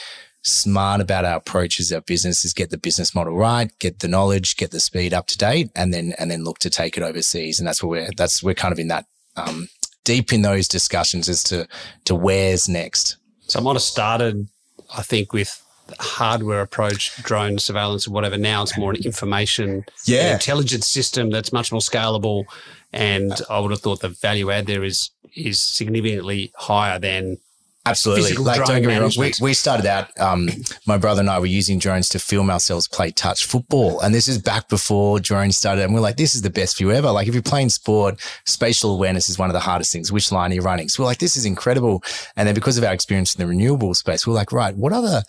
[0.45, 4.09] smart about our approach as our business is get the business model right, get the
[4.09, 7.03] knowledge, get the speed up to date, and then and then look to take it
[7.05, 7.61] overseas.
[7.61, 9.07] And that's where we're that's we're kind of in that
[9.37, 9.69] um,
[10.05, 11.67] deep in those discussions as to
[12.05, 13.17] to where's next.
[13.47, 14.49] So I might have started,
[14.97, 15.63] I think, with
[15.99, 18.39] hardware approach, drone surveillance or whatever.
[18.39, 20.33] Now it's more an information, yeah.
[20.33, 22.45] intelligence system that's much more scalable.
[22.93, 27.39] And I would have thought the value add there is is significantly higher than
[27.85, 28.35] Absolutely.
[28.35, 29.11] Like, don't get me wrong.
[29.19, 30.49] We, we started out, um,
[30.87, 33.99] my brother and I were using drones to film ourselves play touch football.
[34.01, 35.83] And this is back before drones started.
[35.83, 37.11] And we're like, this is the best view ever.
[37.11, 40.13] Like, if you're playing sport, spatial awareness is one of the hardest things.
[40.13, 40.89] Which line are you running?
[40.89, 42.05] So we're like, this is incredible.
[42.37, 45.23] And then because of our experience in the renewable space, we're like, right, what other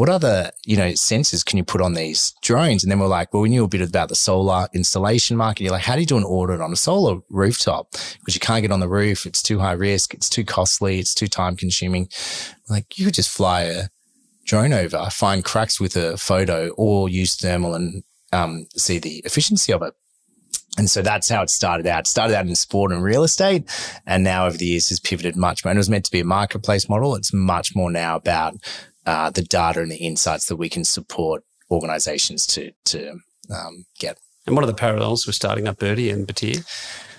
[0.00, 2.82] what other, you know, sensors can you put on these drones?
[2.82, 5.62] And then we're like, well, we knew a bit about the solar installation market.
[5.62, 7.92] You're like, how do you do an audit on a solar rooftop?
[8.18, 9.26] Because you can't get on the roof.
[9.26, 10.14] It's too high risk.
[10.14, 11.00] It's too costly.
[11.00, 12.08] It's too time consuming.
[12.70, 13.82] Like you could just fly a
[14.46, 18.02] drone over, find cracks with a photo or use thermal and
[18.32, 19.92] um, see the efficiency of it.
[20.78, 22.00] And so that's how it started out.
[22.00, 23.68] It started out in sport and real estate.
[24.06, 25.70] And now over the years has pivoted much more.
[25.70, 27.16] And it was meant to be a marketplace model.
[27.16, 28.54] It's much more now about
[29.10, 33.18] uh, the data and the insights that we can support organizations to to
[33.54, 34.18] um, get.
[34.46, 36.64] And what are the parallels with starting up Birdi and Batyr,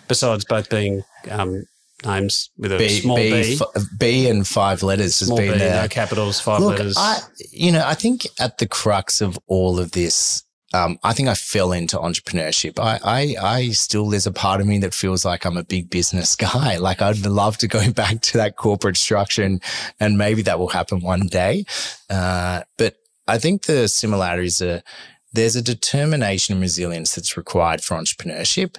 [0.08, 1.64] besides both being um,
[2.06, 5.54] names with a B, small B, B, f- B and five letters small has been
[5.54, 5.82] B, there.
[5.82, 6.96] No capitals, five Look, letters.
[6.98, 7.20] I,
[7.52, 10.44] you know, I think at the crux of all of this
[10.74, 12.80] um, I think I fell into entrepreneurship.
[12.80, 15.90] I, I, I still, there's a part of me that feels like I'm a big
[15.90, 16.78] business guy.
[16.78, 19.62] Like I'd love to go back to that corporate structure and,
[20.00, 21.66] and maybe that will happen one day.
[22.10, 22.96] Uh, but
[23.28, 24.82] I think the similarities are,
[25.34, 28.78] there's a determination and resilience that's required for entrepreneurship.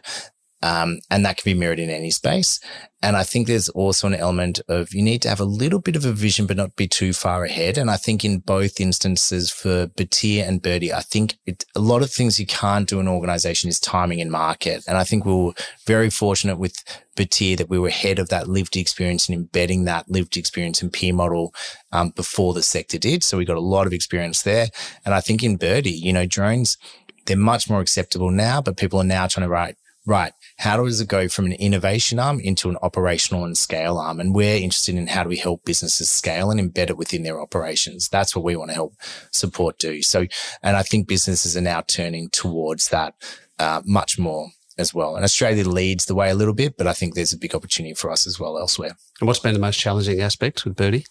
[0.62, 2.60] Um, and that can be mirrored in any space.
[3.04, 5.96] And I think there's also an element of you need to have a little bit
[5.96, 7.76] of a vision, but not be too far ahead.
[7.76, 12.02] And I think in both instances for Batyr and Birdi, I think it, a lot
[12.02, 14.84] of things you can't do in an organization is timing and market.
[14.86, 15.52] And I think we were
[15.84, 16.76] very fortunate with
[17.16, 20.92] Batyr that we were ahead of that lived experience and embedding that lived experience and
[20.92, 21.52] peer model
[21.90, 23.24] um, before the sector did.
[23.24, 24.68] So we got a lot of experience there.
[25.04, 26.78] And I think in Birdi, you know, drones,
[27.26, 29.76] they're much more acceptable now, but people are now trying to write,
[30.06, 34.20] right, how does it go from an innovation arm into an operational and scale arm?
[34.20, 37.40] And we're interested in how do we help businesses scale and embed it within their
[37.40, 38.08] operations?
[38.08, 38.94] That's what we want to help
[39.30, 40.02] support do.
[40.02, 40.26] So,
[40.62, 43.14] and I think businesses are now turning towards that
[43.58, 44.48] uh, much more
[44.78, 45.16] as well.
[45.16, 47.94] And Australia leads the way a little bit, but I think there's a big opportunity
[47.94, 48.96] for us as well elsewhere.
[49.20, 51.06] And what's been the most challenging aspect with Birdi?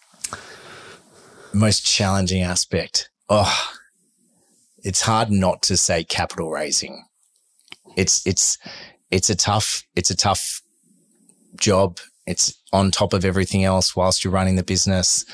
[1.54, 3.10] Most challenging aspect.
[3.30, 3.70] Oh,
[4.84, 7.04] it's hard not to say capital raising.
[7.98, 8.58] It's, it's,
[9.12, 10.62] it's a tough, it's a tough
[11.56, 12.00] job.
[12.26, 15.26] It's on top of everything else whilst you're running the business.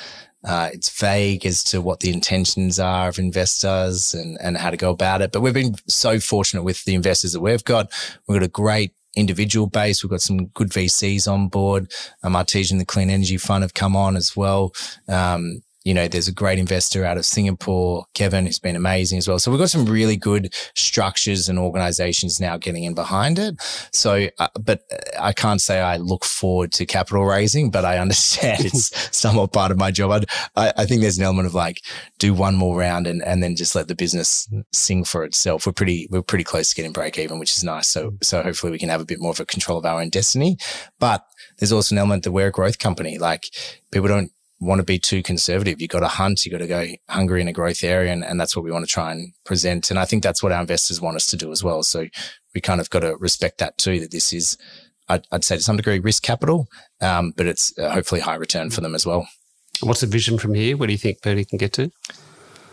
[0.43, 4.77] Uh, it's vague as to what the intentions are of investors and, and how to
[4.77, 5.31] go about it.
[5.31, 7.91] But we've been so fortunate with the investors that we've got.
[8.27, 10.03] We've got a great individual base.
[10.03, 11.91] We've got some good VCs on board.
[12.23, 14.73] Um, Artesian, the Clean Energy Fund have come on as well.
[15.09, 19.27] Um, you know, there's a great investor out of Singapore, Kevin, who's been amazing as
[19.29, 19.39] well.
[19.39, 23.55] So we've got some really good structures and organizations now getting in behind it.
[23.93, 24.81] So, uh, but
[25.17, 29.71] I can't say I look forward to capital raising, but I understand it's somewhat part
[29.71, 30.25] of my job.
[30.57, 31.81] I, I think there's an element of like
[32.19, 35.65] do one more round and, and then just let the business sing for itself.
[35.65, 37.89] We're pretty, we're pretty close to getting break even, which is nice.
[37.89, 40.09] So, so hopefully we can have a bit more of a control of our own
[40.09, 40.57] destiny,
[40.99, 41.23] but
[41.59, 43.17] there's also an element that we're a growth company.
[43.17, 43.45] Like
[43.89, 45.79] people don't want to be too conservative.
[45.79, 48.11] You've got to hunt, you've got to go hungry in a growth area.
[48.11, 49.89] And, and that's what we want to try and present.
[49.89, 51.83] And I think that's what our investors want us to do as well.
[51.83, 52.07] So
[52.55, 54.57] we kind of got to respect that too, that this is,
[55.09, 56.67] I'd, I'd say to some degree risk capital,
[57.01, 59.27] um, but it's uh, hopefully high return for them as well.
[59.81, 60.75] What's the vision from here?
[60.75, 61.91] Where do you think Birdi can get to?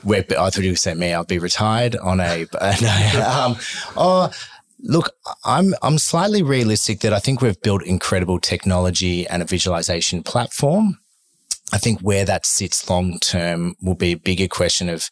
[0.05, 2.47] we're, I thought you saying me, I'll be retired on a,
[2.83, 3.57] no, um,
[3.97, 4.31] oh,
[4.81, 5.11] look,
[5.45, 10.99] I'm, I'm slightly realistic that I think we've built incredible technology and a visualization platform.
[11.73, 15.11] I think where that sits long term will be a bigger question of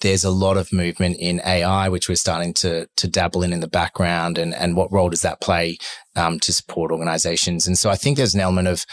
[0.00, 3.60] there's a lot of movement in AI, which we're starting to to dabble in in
[3.60, 5.78] the background, and and what role does that play
[6.16, 7.66] um, to support organizations?
[7.66, 8.86] And so I think there's an element of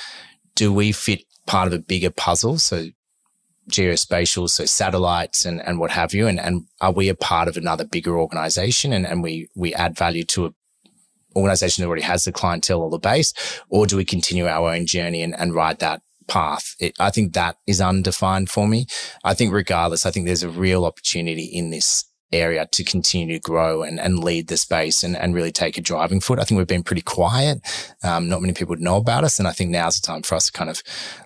[0.55, 2.57] do we fit part of a bigger puzzle?
[2.57, 2.87] So
[3.69, 7.57] geospatial, so satellites and, and what have you, and and are we a part of
[7.57, 10.51] another bigger organization, and and we we add value to a
[11.35, 13.33] organization that already has the clientele or the base,
[13.69, 16.75] or do we continue our own journey and, and ride that path.
[16.79, 18.85] It, I think that is undefined for me.
[19.23, 23.39] I think regardless, I think there's a real opportunity in this area to continue to
[23.39, 26.39] grow and, and lead the space and, and really take a driving foot.
[26.39, 27.61] I think we've been pretty quiet.
[28.03, 29.39] Um, not many people know about us.
[29.39, 30.83] And I think now's the time for us to kind of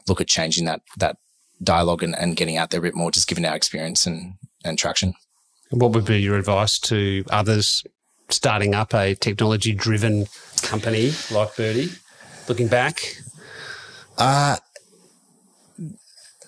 [0.07, 1.18] look at changing that, that
[1.64, 4.78] dialogue and, and getting out there a bit more, just given our experience and, and
[4.78, 5.14] traction.
[5.72, 7.84] What would be your advice to others
[8.30, 10.28] starting up a technology driven
[10.61, 11.98] company like Birdi?
[12.48, 13.02] Looking back?
[14.18, 14.57] Uh,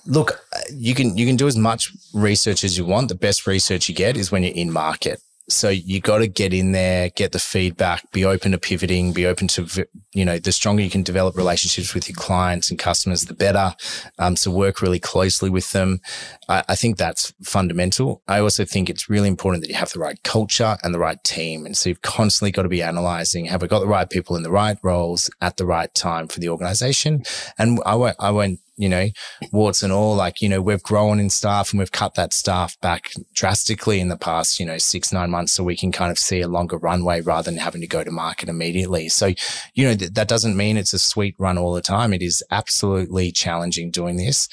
[0.05, 0.39] look,
[0.71, 3.09] you can you can do as much research as you want.
[3.09, 5.21] The best research you get is when you're in market.
[5.49, 9.25] So you got to get in there, get the feedback, be open to pivoting, be
[9.25, 13.23] open to, you know, the stronger you can develop relationships with your clients and customers,
[13.23, 13.75] the better.
[14.19, 15.99] Um, so work really closely with them.
[16.47, 18.21] I, I, think that's fundamental.
[18.25, 21.21] I also think it's really important that you have the right culture and the right
[21.25, 21.65] team.
[21.65, 24.43] And so you've constantly got to be analyzing, have we got the right people in
[24.43, 27.23] the right roles at the right time for the organization?
[27.57, 29.09] And I won't, I won't you know,
[29.51, 32.79] warts and all, like, you know, we've grown in staff and we've cut that staff
[32.81, 35.53] back drastically in the past, you know, six, nine months.
[35.53, 38.11] So we can kind of see a longer runway rather than having to go to
[38.11, 39.09] market immediately.
[39.09, 39.33] So,
[39.73, 42.13] you know, th- that doesn't mean it's a sweet run all the time.
[42.13, 44.47] It is absolutely challenging doing this,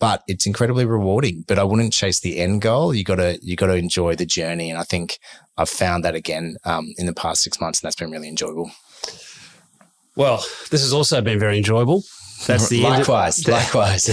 [0.00, 1.44] but it's incredibly rewarding.
[1.46, 2.92] But I wouldn't chase the end goal.
[2.92, 4.70] You gotta, you gotta enjoy the journey.
[4.70, 5.18] And I think
[5.56, 8.72] I've found that again, um, in the past six months and that's been really enjoyable.
[10.16, 12.02] Well, this has also been very enjoyable.
[12.46, 13.48] That's the likewise, end.
[13.52, 14.06] likewise.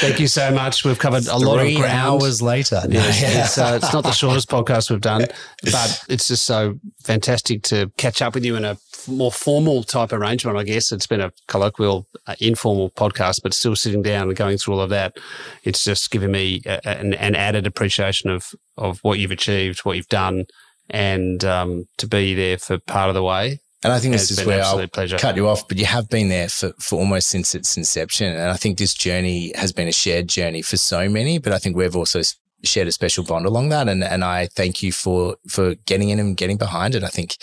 [0.00, 0.84] Thank you so much.
[0.84, 2.22] We've covered a Three lot of ground.
[2.22, 2.82] hours later.
[2.86, 3.44] No, yeah.
[3.44, 5.26] it's, uh, it's not the shortest podcast we've done,
[5.64, 8.76] but it's just so fantastic to catch up with you in a
[9.08, 10.58] more formal type arrangement.
[10.58, 14.58] I guess it's been a colloquial, uh, informal podcast, but still sitting down and going
[14.58, 15.16] through all of that.
[15.64, 19.96] It's just given me a, an, an, added appreciation of of what you've achieved, what
[19.96, 20.44] you've done,
[20.90, 24.44] and um, to be there for part of the way and I think this is
[24.44, 25.18] where I'll pleasure.
[25.18, 28.32] cut you off, but you have been there for, for almost since its inception.
[28.32, 31.58] And I think this journey has been a shared journey for so many, but I
[31.58, 32.20] think we've also
[32.62, 33.88] shared a special bond along that.
[33.88, 37.02] And, and I thank you for, for getting in and getting behind it.
[37.02, 37.36] I think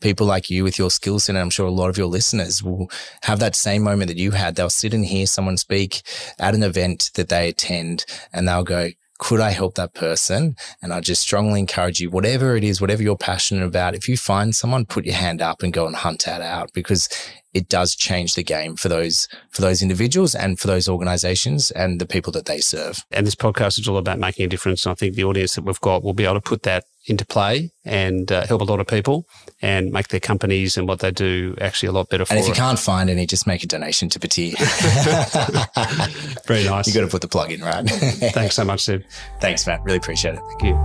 [0.00, 2.90] people like you with your skills and I'm sure a lot of your listeners will
[3.22, 4.54] have that same moment that you had.
[4.54, 6.02] They'll sit and hear someone speak
[6.38, 8.90] at an event that they attend and they'll go,
[9.20, 10.56] could I help that person?
[10.82, 14.16] And I just strongly encourage you, whatever it is, whatever you're passionate about, if you
[14.16, 17.06] find someone, put your hand up and go and hunt that out because
[17.52, 22.00] it does change the game for those for those individuals and for those organizations and
[22.00, 23.04] the people that they serve.
[23.10, 24.86] And this podcast is all about making a difference.
[24.86, 27.26] And I think the audience that we've got will be able to put that into
[27.26, 29.26] play and uh, help a lot of people
[29.60, 32.32] and make their companies and what they do actually a lot better for.
[32.32, 32.56] And if you it.
[32.56, 34.52] can't find any, just make a donation to Batyr.
[36.46, 36.86] Very nice.
[36.86, 37.82] You got to put the plug in, right?
[37.90, 39.02] Thanks so much, Seb.
[39.40, 39.82] Thanks, Matt.
[39.84, 40.40] Really appreciate it.
[40.48, 40.78] Thank you.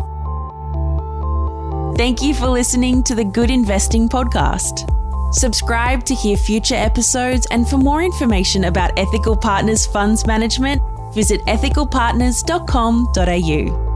[1.97, 4.91] Thank you for listening to the Good Investing Podcast.
[5.33, 10.81] Subscribe to hear future episodes and for more information about Ethical Partners Funds Management,
[11.13, 13.94] visit ethicalpartners.com.au.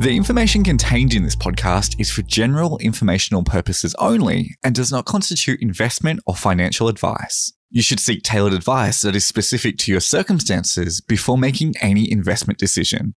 [0.00, 5.06] The information contained in this podcast is for general informational purposes only and does not
[5.06, 7.52] constitute investment or financial advice.
[7.70, 12.60] You should seek tailored advice that is specific to your circumstances before making any investment
[12.60, 13.14] decision.